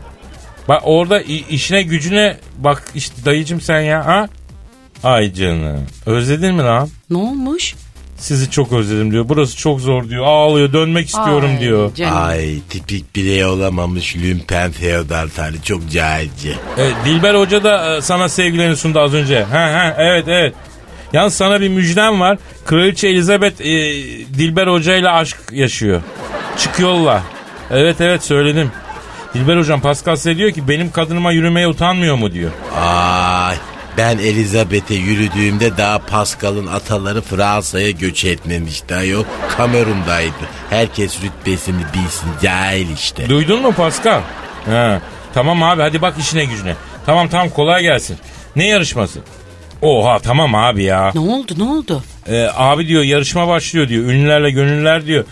Bak 0.69 0.81
orada 0.85 1.21
işine 1.21 1.81
gücüne 1.83 2.37
bak 2.57 2.83
işte 2.95 3.25
dayıcım 3.25 3.61
sen 3.61 3.81
ya 3.81 4.05
ha? 4.05 4.27
Ay 5.03 5.33
canım. 5.33 5.87
Özledin 6.05 6.55
mi 6.55 6.61
lan? 6.63 6.89
Ne 7.09 7.17
olmuş? 7.17 7.75
Sizi 8.23 8.51
çok 8.51 8.73
özledim 8.73 9.11
diyor. 9.11 9.29
Burası 9.29 9.57
çok 9.57 9.81
zor 9.81 10.09
diyor. 10.09 10.25
Ağlıyor 10.25 10.73
dönmek 10.73 11.07
istiyorum 11.07 11.49
Ay, 11.53 11.59
diyor. 11.59 11.95
Canım. 11.95 12.17
Ay 12.17 12.59
tipik 12.69 13.15
birey 13.15 13.45
olamamış 13.45 14.15
lümpen 14.15 14.71
feodal 14.71 15.27
tali 15.35 15.61
çok 15.63 15.89
cahilce. 15.91 16.49
E, 16.77 17.05
Dilber 17.05 17.35
Hoca 17.35 17.63
da 17.63 17.97
e, 17.97 18.01
sana 18.01 18.29
sevgilerini 18.29 18.75
sundu 18.75 18.99
az 18.99 19.13
önce. 19.13 19.43
Ha 19.43 19.59
ha 19.59 19.95
evet 19.97 20.27
evet. 20.27 20.53
Yalnız 21.13 21.33
sana 21.33 21.61
bir 21.61 21.69
müjdem 21.69 22.19
var. 22.19 22.37
Kraliçe 22.65 23.07
Elizabeth 23.07 23.61
e, 23.61 23.73
Dilber 24.37 24.67
Hoca 24.67 24.95
ile 24.95 25.09
aşk 25.09 25.37
yaşıyor. 25.51 26.01
Çık 26.57 26.79
yolla. 26.79 27.23
Evet 27.71 28.01
evet 28.01 28.23
söyledim. 28.23 28.71
Dilber 29.33 29.57
Hocam 29.57 29.81
Pascal 29.81 30.15
size 30.15 30.37
diyor 30.37 30.51
ki 30.51 30.67
benim 30.67 30.91
kadınıma 30.91 31.31
yürümeye 31.31 31.67
utanmıyor 31.67 32.15
mu 32.15 32.33
diyor. 32.33 32.51
Ay 32.75 33.55
ben 33.97 34.17
Elizabeth'e 34.17 34.95
yürüdüğümde 34.95 35.77
daha 35.77 35.99
Pascal'ın 35.99 36.67
ataları 36.67 37.21
Fransa'ya 37.21 37.91
göç 37.91 38.25
etmemişti. 38.25 38.93
Yok 39.09 39.25
Kamerun'daydı. 39.57 40.33
Herkes 40.69 41.21
rütbesini 41.23 41.81
bilsin 41.93 42.29
cahil 42.43 42.89
işte. 42.93 43.29
Duydun 43.29 43.61
mu 43.61 43.71
Pascal? 43.71 44.21
Ha. 44.65 45.01
Tamam 45.33 45.63
abi 45.63 45.81
hadi 45.81 46.01
bak 46.01 46.13
işine 46.19 46.45
gücüne. 46.45 46.75
Tamam 47.05 47.27
tamam 47.29 47.49
kolay 47.49 47.81
gelsin. 47.81 48.17
Ne 48.55 48.67
yarışması? 48.67 49.19
Oha 49.81 50.19
tamam 50.19 50.55
abi 50.55 50.83
ya. 50.83 51.11
Ne 51.15 51.19
oldu 51.19 51.53
ne 51.57 51.63
oldu? 51.63 52.03
Ee, 52.27 52.47
abi 52.55 52.87
diyor 52.87 53.03
yarışma 53.03 53.47
başlıyor 53.47 53.87
diyor. 53.89 54.03
Ünlülerle 54.05 54.51
gönüllüler 54.51 55.05
diyor. 55.05 55.25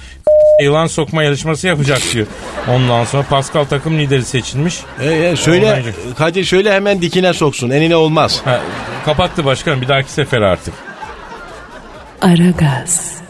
Yılan 0.62 0.88
sokma 0.88 1.24
yarışması 1.24 1.68
yapacak 1.68 2.02
diyor. 2.14 2.28
Ondan 2.70 3.06
sonra 3.06 3.24
Pascal 3.24 3.66
takım 3.66 4.00
lideri 4.00 4.26
seçilmiş. 4.26 4.80
E, 5.02 5.10
e, 5.10 5.36
söyle 5.36 5.66
Olmayacak. 5.66 5.96
Kadir 6.18 6.44
söyle 6.44 6.74
hemen 6.74 7.02
dikine 7.02 7.34
soksun. 7.34 7.70
Enine 7.70 7.96
olmaz. 7.96 8.42
Ha, 8.46 8.62
kapattı 9.06 9.46
başkanım 9.46 9.82
bir 9.82 9.88
dahaki 9.88 10.12
sefer 10.12 10.42
artık. 10.42 10.74
Aragaz, 12.22 13.22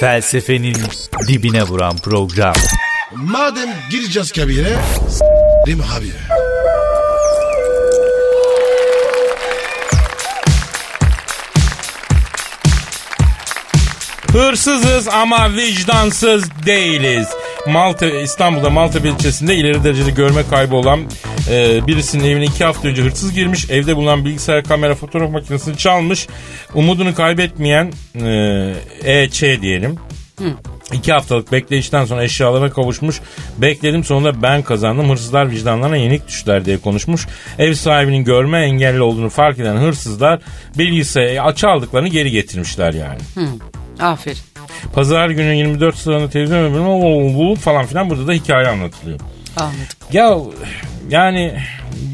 Felsefenin 0.00 0.76
dibine 1.28 1.62
vuran 1.62 1.96
program. 1.96 2.54
Madem 3.14 3.68
gireceğiz 3.90 4.32
kabire 4.32 4.76
s**rim 5.08 5.80
abi. 5.80 6.37
Hırsızız 14.38 15.08
ama 15.08 15.56
vicdansız 15.56 16.50
değiliz. 16.66 17.28
Malta 17.66 18.06
İstanbul'da 18.06 18.70
Maltepe 18.70 19.08
ilçesinde 19.08 19.54
ileri 19.54 19.84
derecede 19.84 20.10
görme 20.10 20.42
kaybı 20.50 20.76
olan 20.76 21.00
e, 21.50 21.86
birisinin 21.86 22.24
evine 22.24 22.44
iki 22.44 22.64
hafta 22.64 22.88
önce 22.88 23.02
hırsız 23.02 23.32
girmiş. 23.32 23.70
Evde 23.70 23.96
bulunan 23.96 24.24
bilgisayar 24.24 24.64
kamera 24.64 24.94
fotoğraf 24.94 25.30
makinesini 25.30 25.76
çalmış. 25.76 26.26
Umudunu 26.74 27.14
kaybetmeyen 27.14 27.92
e, 28.14 28.74
EÇ 29.04 29.42
diyelim. 29.42 29.96
İki 30.92 31.12
haftalık 31.12 31.52
bekleyişten 31.52 32.04
sonra 32.04 32.24
eşyalarına 32.24 32.70
kavuşmuş. 32.70 33.20
Bekledim 33.58 34.04
sonunda 34.04 34.42
ben 34.42 34.62
kazandım. 34.62 35.10
Hırsızlar 35.10 35.50
vicdanlarına 35.50 35.96
yenik 35.96 36.28
düştüler 36.28 36.64
diye 36.64 36.78
konuşmuş. 36.78 37.26
Ev 37.58 37.74
sahibinin 37.74 38.24
görme 38.24 38.60
engelli 38.60 39.02
olduğunu 39.02 39.30
fark 39.30 39.58
eden 39.58 39.76
hırsızlar 39.76 40.40
bilgisayarı 40.78 41.54
çaldıklarını 41.54 42.08
geri 42.08 42.30
getirmişler 42.30 42.92
yani. 42.92 43.18
Aferin. 44.00 44.38
Pazar 44.94 45.30
günü 45.30 45.54
24 45.54 45.96
sıranın 45.96 46.28
televizyon 46.28 46.74
bölümü 46.74 47.34
bulup 47.34 47.58
falan 47.58 47.86
filan 47.86 48.10
burada 48.10 48.26
da 48.26 48.32
hikaye 48.32 48.68
anlatılıyor. 48.68 49.20
Anladım. 49.56 49.78
Ya 50.12 50.36
yani 51.10 51.54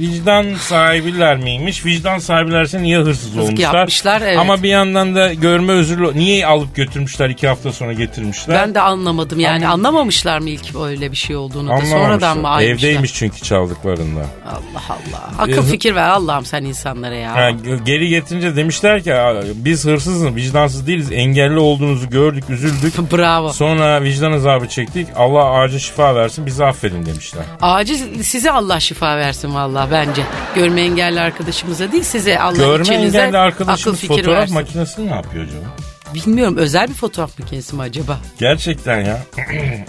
vicdan 0.00 0.54
sahibiler 0.54 1.36
miymiş? 1.36 1.84
Vicdan 1.86 2.18
sahibilerse 2.18 2.82
niye 2.82 2.98
hırsız 2.98 3.36
olmuşlar? 3.38 3.74
yapmışlar, 3.74 4.20
evet. 4.20 4.38
Ama 4.38 4.62
bir 4.62 4.68
yandan 4.68 5.14
da 5.14 5.34
görme 5.34 5.72
özürlü 5.72 6.14
niye 6.18 6.46
alıp 6.46 6.74
götürmüşler 6.76 7.28
iki 7.30 7.48
hafta 7.48 7.72
sonra 7.72 7.92
getirmişler? 7.92 8.56
Ben 8.62 8.74
de 8.74 8.80
anlamadım 8.80 9.40
yani. 9.40 9.68
Anlamamışlar 9.68 10.38
mı 10.38 10.50
ilk 10.50 10.76
öyle 10.76 11.10
bir 11.10 11.16
şey 11.16 11.36
olduğunu 11.36 11.68
da 11.70 11.76
sonradan 11.80 11.96
Anlamamışlar. 11.96 12.36
mı 12.36 12.48
aymışlar? 12.48 12.88
Evdeymiş 12.88 13.14
çünkü 13.14 13.40
çaldıklarında. 13.40 14.20
Allah 14.46 14.82
Allah. 14.88 15.30
Akıl 15.38 15.62
fikir 15.62 15.94
ver 15.94 16.08
Allah'ım 16.08 16.44
sen 16.44 16.64
insanlara 16.64 17.14
ya. 17.14 17.34
Ha, 17.34 17.50
geri 17.86 18.08
getirince 18.08 18.56
demişler 18.56 19.02
ki 19.02 19.14
"Aa, 19.14 19.34
biz 19.54 19.84
hırsızız, 19.84 20.34
vicdansız 20.36 20.86
değiliz. 20.86 21.12
Engelli 21.12 21.58
olduğunuzu 21.58 22.10
gördük, 22.10 22.44
üzüldük. 22.50 23.12
Bravo. 23.12 23.52
Sonra 23.52 24.02
vicdan 24.02 24.32
azabı 24.32 24.68
çektik. 24.68 25.08
Allah 25.16 25.50
acil 25.50 25.78
şifa 25.78 26.14
versin, 26.14 26.46
bizi 26.46 26.64
affedin 26.64 27.06
demişler. 27.06 27.44
Acil 27.60 28.22
size 28.22 28.50
Allah 28.50 28.80
şifa 28.84 29.16
versin 29.16 29.54
vallahi 29.54 29.90
bence. 29.90 30.22
Görme 30.54 30.80
engelli 30.80 31.20
arkadaşımıza 31.20 31.92
değil 31.92 32.02
size 32.04 32.40
Allah 32.40 32.56
Görme 32.56 32.82
içinize 32.82 33.18
engelli 33.18 33.38
akıl 33.38 33.94
fikir 33.94 34.08
fotoğraf 34.08 34.40
versin. 34.40 34.54
makinesini 34.54 35.06
ne 35.10 35.14
yapıyor 35.14 35.44
acaba? 35.44 35.66
Bilmiyorum 36.14 36.56
özel 36.56 36.88
bir 36.88 36.94
fotoğraf 36.94 37.38
makinesi 37.38 37.76
mi 37.76 37.82
acaba? 37.82 38.18
Gerçekten 38.38 39.00
ya. 39.04 39.18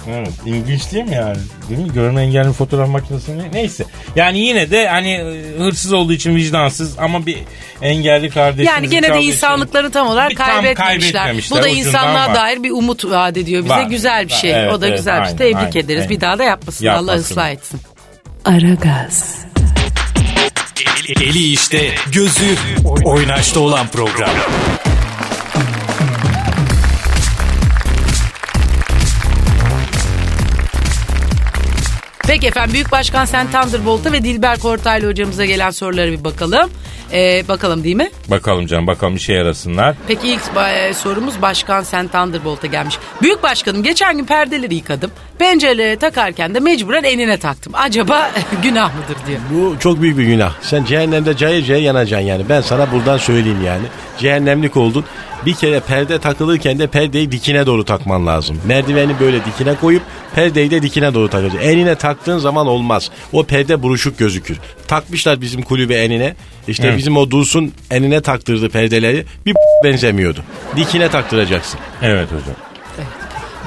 evet, 0.10 0.32
ilginç 0.46 0.92
değil 0.92 1.06
mi 1.06 1.16
yani? 1.16 1.38
Değil 1.70 1.80
mi? 1.82 1.94
Görme 1.94 2.22
engelli 2.22 2.54
fotoğraf 2.54 2.90
makinesi 2.90 3.38
ne? 3.38 3.52
Neyse. 3.54 3.86
Yani 4.16 4.40
yine 4.40 4.72
de 4.72 4.88
hani 4.88 5.12
e, 5.12 5.60
hırsız 5.60 5.94
olduğu 5.94 6.14
için 6.14 6.36
vicdansız 6.36 7.00
ama 7.00 7.26
bir 7.26 7.38
engelli 7.82 8.30
kardeşimiz. 8.30 8.68
Yani 8.68 8.90
gene 8.90 9.14
de 9.14 9.22
insanlıklarını 9.22 9.92
tam 9.92 10.08
olarak 10.08 10.30
Bir 10.32 10.36
tam 10.36 10.48
kaybetmemişler. 10.48 11.14
kaybetmemişler, 11.14 11.60
Bu 11.60 11.64
da 11.64 11.68
ucundan 11.68 11.88
insanlığa 11.88 12.28
var. 12.30 12.36
dair 12.36 12.64
bir 12.64 12.72
umut 12.72 13.06
vaat 13.06 13.38
ediyor 13.38 13.64
bize. 13.64 13.74
Var, 13.74 13.84
güzel 13.84 14.28
bir 14.28 14.34
var. 14.34 14.38
şey. 14.38 14.52
Evet, 14.52 14.74
o 14.74 14.82
da 14.82 14.88
evet, 14.88 14.98
güzel 14.98 15.22
bir 15.22 15.28
şey. 15.28 15.36
Tebrik 15.38 15.56
aynen, 15.56 15.70
ederiz. 15.72 16.02
aynen. 16.02 16.10
Bir 16.10 16.22
daha 16.22 16.40
da 16.40 16.44
yapmasın. 16.44 16.86
Yapmasın. 16.86 17.08
Allah 17.08 17.20
ıslah 17.20 17.50
etsin. 17.50 17.82
Aragaz, 18.46 19.46
Eli 21.08 21.52
işte, 21.52 21.96
gözü 22.12 22.56
oynaşta 23.04 23.60
olan 23.60 23.88
program. 23.88 24.30
Peki 32.28 32.48
efendim 32.48 32.74
Büyük 32.74 32.92
Başkan 32.92 33.26
Sen 33.26 33.52
Thunderbolt'a 33.52 34.12
ve 34.12 34.24
Dilber 34.24 34.60
Kortaylı 34.60 35.08
hocamıza 35.08 35.46
gelen 35.46 35.70
sorulara 35.70 36.12
bir 36.12 36.24
bakalım. 36.24 36.70
Ee, 37.12 37.44
bakalım 37.48 37.84
değil 37.84 37.96
mi? 37.96 38.10
Bakalım 38.28 38.68
canım 38.68 38.88
bakalım 38.88 39.16
işe 39.16 39.34
yarasınlar. 39.34 39.96
Peki 40.08 40.28
ilk 40.28 40.42
e, 40.76 40.94
sorumuz 40.94 41.42
Başkan 41.42 41.84
Sen 41.84 42.08
Thunderbolt'a 42.08 42.68
gelmiş. 42.68 42.98
Büyük 43.22 43.44
Başkanım 43.44 43.84
geçen 43.84 44.18
gün 44.18 44.26
perdeleri 44.26 44.76
yıkadım. 44.76 45.12
Pencerelere 45.40 45.96
takarken 45.96 46.56
de 46.56 46.60
mecburen 46.60 47.04
enine 47.04 47.38
taktım. 47.38 47.74
Acaba 47.76 48.32
günah 48.64 48.92
mıdır 48.96 49.28
diyor. 49.28 49.40
Bu 49.54 49.80
çok 49.80 50.02
büyük 50.02 50.18
bir 50.18 50.24
günah. 50.24 50.54
Sen 50.62 50.86
cehennemde 50.86 51.38
cayır 51.38 51.66
cayır 51.66 51.84
yanacaksın 51.84 52.28
yani. 52.28 52.50
Ben 52.50 52.62
sana 52.62 52.92
buradan 52.92 53.18
söyleyeyim 53.18 53.64
yani. 53.66 53.86
Cehennemlik 54.18 54.78
oldun. 54.78 55.06
Bir 55.46 55.54
kere 55.54 55.80
perde 55.80 56.20
takılırken 56.20 56.80
de 56.80 56.88
perdeyi 56.88 57.32
dikine 57.32 57.66
doğru 57.66 57.86
takman 57.86 58.28
lazım. 58.28 58.62
Merdiveni 58.68 59.20
böyle 59.20 59.46
dikine 59.46 59.76
koyup 59.76 60.02
perdeyi 60.36 60.72
de 60.72 60.82
dikine 60.82 61.14
doğru 61.14 61.30
takacaksın. 61.30 61.70
Enine 61.70 61.96
taktığın 61.96 62.38
zaman 62.38 62.68
olmaz. 62.68 63.12
O 63.34 63.44
perde 63.44 63.84
buruşuk 63.84 64.18
gözükür. 64.18 64.60
Takmışlar 64.88 65.42
bizim 65.42 65.62
kulübe 65.62 65.96
enine. 65.96 66.36
İşte 66.68 66.94
Hı. 66.94 66.98
Bizim 67.06 67.18
o 67.18 67.32
Duls'un 67.32 67.74
enine 67.92 68.22
taktırdı 68.22 68.70
perdeleri. 68.70 69.26
Bir 69.46 69.56
benzemiyordu. 69.84 70.40
Dikine 70.76 71.10
taktıracaksın. 71.10 71.80
Evet 72.02 72.28
hocam. 72.28 72.56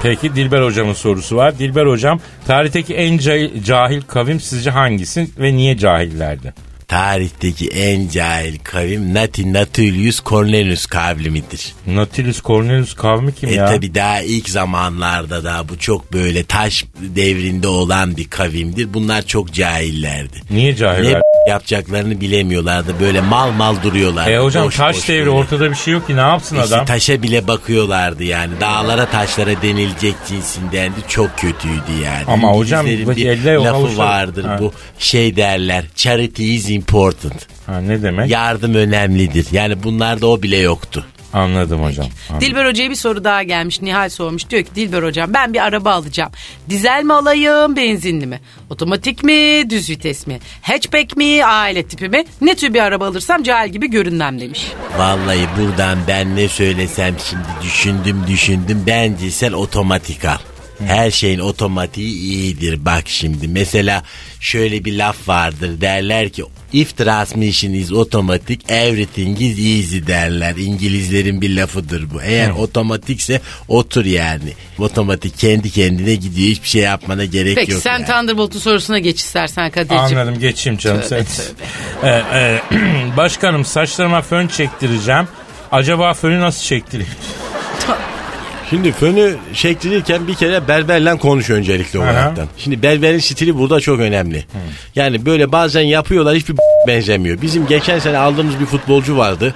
Peki 0.02 0.34
Dilber 0.34 0.62
hocamın 0.62 0.92
sorusu 0.92 1.36
var. 1.36 1.58
Dilber 1.58 1.86
hocam 1.86 2.20
tarihteki 2.46 2.94
en 2.94 3.18
cahil 3.64 4.02
kavim 4.02 4.40
sizce 4.40 4.70
hangisi 4.70 5.28
ve 5.38 5.52
niye 5.52 5.76
cahillerdi? 5.76 6.54
Tarihteki 6.88 7.68
en 7.68 8.08
cahil 8.08 8.58
kavim 8.64 9.14
Nati 9.14 9.52
Natulius 9.52 10.20
Cornelius 10.24 10.86
kavlimidir. 10.86 11.72
Nautilus 11.86 12.42
Cornelius 12.42 12.94
kavmi 12.94 13.34
kim 13.34 13.48
E 13.48 13.52
ya? 13.52 13.66
tabi 13.66 13.94
daha 13.94 14.20
ilk 14.22 14.48
zamanlarda 14.48 15.44
da 15.44 15.68
bu 15.68 15.78
çok 15.78 16.12
böyle 16.12 16.44
taş 16.44 16.84
devrinde 17.00 17.68
olan 17.68 18.16
bir 18.16 18.28
kavimdir. 18.30 18.94
Bunlar 18.94 19.22
çok 19.26 19.52
cahillerdi. 19.52 20.40
Niye 20.50 20.72
Ne 20.72 20.76
cahiller? 20.76 21.22
yapacaklarını 21.48 22.20
bilemiyorlardı. 22.20 22.94
Böyle 23.00 23.20
mal 23.20 23.50
mal 23.50 23.76
duruyorlar. 23.82 24.30
E 24.30 24.38
hocam 24.38 24.66
Boş 24.66 24.76
taş 24.76 24.96
boş 24.96 25.08
devri 25.08 25.18
böyle. 25.18 25.30
ortada 25.30 25.70
bir 25.70 25.76
şey 25.76 25.94
yok 25.94 26.06
ki 26.06 26.16
ne 26.16 26.20
yapsın 26.20 26.56
İşte 26.56 26.74
adam? 26.74 26.86
taşa 26.86 27.22
bile 27.22 27.46
bakıyorlardı 27.48 28.24
yani. 28.24 28.52
Dağlara 28.60 29.06
taşlara 29.06 29.62
denilecek 29.62 30.14
cinsindendi. 30.28 30.96
Çok 31.08 31.38
kötüydü 31.38 32.02
yani. 32.04 32.24
Ama 32.26 32.52
hocam, 32.52 32.86
bir 32.86 33.06
lafı 33.44 33.98
vardır 33.98 34.44
Ha. 34.44 34.56
bu 34.60 34.72
şey 34.98 35.36
derler. 35.36 35.84
Charity 35.94 36.54
is 36.56 36.77
important. 36.78 37.46
Ha, 37.66 37.80
ne 37.80 38.02
demek? 38.02 38.30
Yardım 38.30 38.74
önemlidir. 38.74 39.46
Yani 39.52 39.82
bunlarda 39.82 40.26
o 40.26 40.42
bile 40.42 40.56
yoktu. 40.56 41.06
Anladım 41.32 41.82
hocam. 41.84 42.06
Anladım. 42.30 42.48
Dilber 42.48 42.66
Hoca'ya 42.66 42.90
bir 42.90 42.94
soru 42.94 43.24
daha 43.24 43.42
gelmiş. 43.42 43.82
Nihal 43.82 44.08
sormuş. 44.08 44.50
Diyor 44.50 44.62
ki 44.62 44.74
Dilber 44.74 45.02
Hocam 45.02 45.34
ben 45.34 45.54
bir 45.54 45.64
araba 45.64 45.92
alacağım. 45.92 46.32
Dizel 46.70 47.04
mi 47.04 47.12
alayım 47.12 47.76
benzinli 47.76 48.26
mi? 48.26 48.40
Otomatik 48.70 49.24
mi 49.24 49.70
düz 49.70 49.90
vites 49.90 50.26
mi? 50.26 50.38
Hatchback 50.62 51.16
mi 51.16 51.44
aile 51.44 51.82
tipi 51.82 52.08
mi? 52.08 52.24
Ne 52.40 52.54
tür 52.54 52.74
bir 52.74 52.80
araba 52.80 53.06
alırsam 53.06 53.42
cahil 53.42 53.72
gibi 53.72 53.90
görünmem 53.90 54.40
demiş. 54.40 54.66
Vallahi 54.98 55.48
buradan 55.58 55.98
ben 56.08 56.36
ne 56.36 56.48
söylesem 56.48 57.14
şimdi 57.30 57.42
düşündüm 57.62 58.24
düşündüm. 58.28 58.84
Bence 58.86 59.30
sen 59.30 59.52
otomatik 59.52 60.24
al. 60.24 60.38
Her 60.86 61.10
şeyin 61.10 61.38
otomatiği 61.38 62.16
iyidir. 62.18 62.84
Bak 62.84 63.02
şimdi 63.06 63.48
mesela 63.48 64.02
şöyle 64.40 64.84
bir 64.84 64.98
laf 64.98 65.28
vardır 65.28 65.80
derler 65.80 66.28
ki 66.28 66.44
if 66.72 66.96
transmission 66.96 67.72
is 67.72 67.92
automatic 67.92 68.58
everything 68.74 69.40
is 69.42 69.58
easy 69.58 70.06
derler. 70.06 70.56
İngilizlerin 70.56 71.40
bir 71.40 71.56
lafıdır 71.56 72.10
bu. 72.14 72.22
Eğer 72.22 72.50
otomatikse 72.50 73.40
otur 73.68 74.04
yani. 74.04 74.52
Otomatik 74.78 75.38
kendi 75.38 75.70
kendine 75.70 76.14
gidiyor 76.14 76.48
hiçbir 76.50 76.68
şey 76.68 76.82
yapmana 76.82 77.24
gerek 77.24 77.56
Peki 77.56 77.72
yok. 77.72 77.82
sen 77.82 77.92
yani. 77.92 78.06
Thunderbolt'un 78.06 78.58
sorusuna 78.58 78.98
geç 78.98 79.20
istersen 79.20 79.70
Kadir'ciğim. 79.70 80.02
Anladım 80.18 80.38
geçeyim 80.38 80.78
canım 80.78 81.02
sen. 81.08 81.24
Tövbe, 81.24 82.08
Ee, 82.08 82.22
e, 82.38 82.60
başkanım 83.16 83.64
saçlarıma 83.64 84.22
fön 84.22 84.46
çektireceğim. 84.48 85.28
Acaba 85.72 86.14
fönü 86.14 86.40
nasıl 86.40 86.62
çektireyim? 86.62 87.12
Şimdi 88.70 88.92
fönü 88.92 89.36
çektirirken 89.54 90.28
bir 90.28 90.34
kere 90.34 90.68
berberle 90.68 91.16
konuş 91.16 91.50
öncelikli 91.50 91.98
olaraktan. 91.98 92.46
Şimdi 92.58 92.82
berberin 92.82 93.18
stili 93.18 93.58
burada 93.58 93.80
çok 93.80 94.00
önemli. 94.00 94.44
Yani 94.94 95.26
böyle 95.26 95.52
bazen 95.52 95.80
yapıyorlar 95.82 96.36
hiçbir 96.36 96.56
benzemiyor. 96.86 97.42
Bizim 97.42 97.66
geçen 97.66 97.98
sene 97.98 98.18
aldığımız 98.18 98.60
bir 98.60 98.66
futbolcu 98.66 99.16
vardı. 99.16 99.54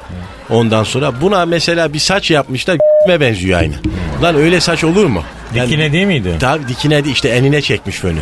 Ondan 0.51 0.85
sonra 0.85 1.21
buna 1.21 1.47
mesela 1.47 1.93
bir 1.93 1.99
saç 1.99 2.31
yapmışlar 2.31 2.79
benziyor 3.21 3.59
aynı. 3.61 3.75
Lan 4.23 4.37
öyle 4.37 4.61
saç 4.61 4.85
olur 4.85 5.07
mu? 5.07 5.23
Yani- 5.55 5.69
Dikine 5.69 5.93
değil 5.93 6.07
miydi? 6.07 6.33
Tabii 6.41 6.69
dikine 6.69 7.05
değil, 7.05 7.15
işte 7.15 7.29
enine 7.29 7.63
çekmiş 7.63 7.97
fönü. 7.97 8.19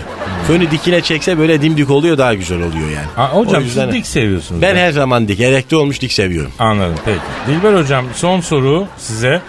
Fönü 0.47 0.71
dikine 0.71 1.01
çekse 1.01 1.39
böyle 1.39 1.63
dimdik 1.63 1.91
oluyor 1.91 2.19
daha 2.19 2.35
güzel 2.35 2.59
oluyor 2.59 2.89
yani. 2.95 3.07
Ha, 3.17 3.31
hocam 3.33 3.63
O 3.63 3.65
yüzden- 3.65 3.85
siz 3.87 3.95
dik 3.95 4.07
seviyorsunuz. 4.07 4.63
Ben 4.63 4.69
ya. 4.75 4.77
her 4.77 4.93
zaman 4.93 5.29
dik, 5.29 5.41
erekte 5.41 5.77
olmuş 5.77 6.01
dik 6.01 6.13
seviyorum. 6.13 6.53
Anladım 6.59 6.95
peki. 7.05 7.19
Dilber 7.49 7.75
hocam 7.83 8.05
son 8.15 8.41
soru 8.41 8.87
size. 8.99 9.41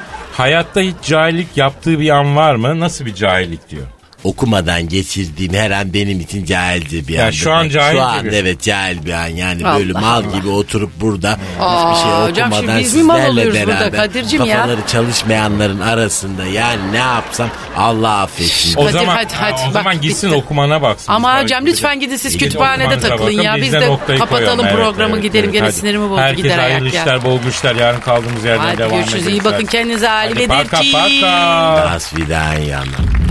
Hayatta 0.42 0.82
hiç 0.82 0.96
cahillik 1.04 1.58
yaptığı 1.58 2.00
bir 2.00 2.10
an 2.10 2.36
var 2.36 2.56
mı? 2.56 2.80
Nasıl 2.80 3.06
bir 3.06 3.16
cahillik 3.16 3.70
diyor. 3.70 3.88
Okumadan 4.24 4.90
geçirdiğim 4.90 5.54
her 5.54 5.72
an 5.72 5.94
benim 5.94 6.20
için 6.20 6.46
cahilce 6.46 7.08
bir 7.08 7.14
Ya 7.14 7.26
an. 7.26 7.32
şu 7.32 7.52
an 7.54 7.70
cahil 7.70 7.96
Şu 7.96 8.02
an 8.04 8.24
gibi. 8.24 8.36
evet 8.36 8.62
cahil 8.62 9.06
bir 9.06 9.12
an. 9.14 9.28
Yani 9.28 9.68
Allah 9.68 9.80
böyle 9.80 9.94
mal 9.94 10.24
gibi 10.34 10.48
oturup 10.50 10.92
burada 11.02 11.38
Aa, 11.60 11.92
hiçbir 11.96 12.04
şey 12.10 12.12
hocam 12.30 12.52
okumadan 12.52 12.68
şimdi 12.74 12.84
biz 12.84 12.96
mi 12.96 13.04
mal 13.04 13.16
sizlerle 13.18 13.32
oluyoruz 13.32 13.60
burada 13.68 13.80
beraber 13.82 14.00
Kadir'cim 14.00 14.46
ya? 14.46 14.56
kafaları 14.58 14.88
çalışmayanların 14.88 15.80
arasında 15.80 16.46
yani 16.46 16.92
ne 16.92 16.98
yapsam 16.98 17.50
Allah 17.78 18.18
affetsin. 18.22 18.78
O 18.78 18.82
Kadir, 18.82 18.94
zaman 18.94 19.16
hadi, 19.16 19.34
hadi, 19.36 19.54
o 19.62 19.66
bak, 19.66 19.74
zaman 19.74 20.02
gitsin 20.02 20.32
bitti. 20.32 20.42
okumana 20.44 20.82
baksın. 20.82 21.14
Ama 21.14 21.42
hocam 21.44 21.66
lütfen 21.66 22.00
gidin 22.00 22.16
siz 22.18 22.38
kütüphanede 22.38 23.00
takılın 23.00 23.32
ya. 23.32 23.56
Biz 23.56 23.74
de 23.74 23.90
kapatalım 24.20 24.68
programı 24.68 25.20
gidelim. 25.20 25.52
Gene 25.52 25.72
sinirimi 25.72 26.10
bozdu 26.10 26.22
Herkese 26.22 26.42
gider 26.48 26.60
hayırlı 26.60 26.84
ayak 26.84 26.94
ya. 26.94 27.02
işler 27.02 27.24
bol 27.24 27.40
güçler. 27.42 27.76
Yarın 27.76 28.00
kaldığımız 28.00 28.46
yerden 28.46 28.64
Hadi 28.64 28.78
devam 28.78 28.92
görüşürüz. 28.92 29.24
ederiz. 29.24 29.38
iyi 29.40 29.44
bakın 29.44 29.66
kendinize. 29.66 30.08
Hadi 30.08 30.34
Ali 30.34 30.48
paka 30.48 30.78
Bedirci. 30.80 30.92
paka. 30.92 31.90
Das 31.94 32.14
fidan 32.14 33.31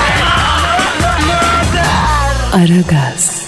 Aragaz. 2.51 3.40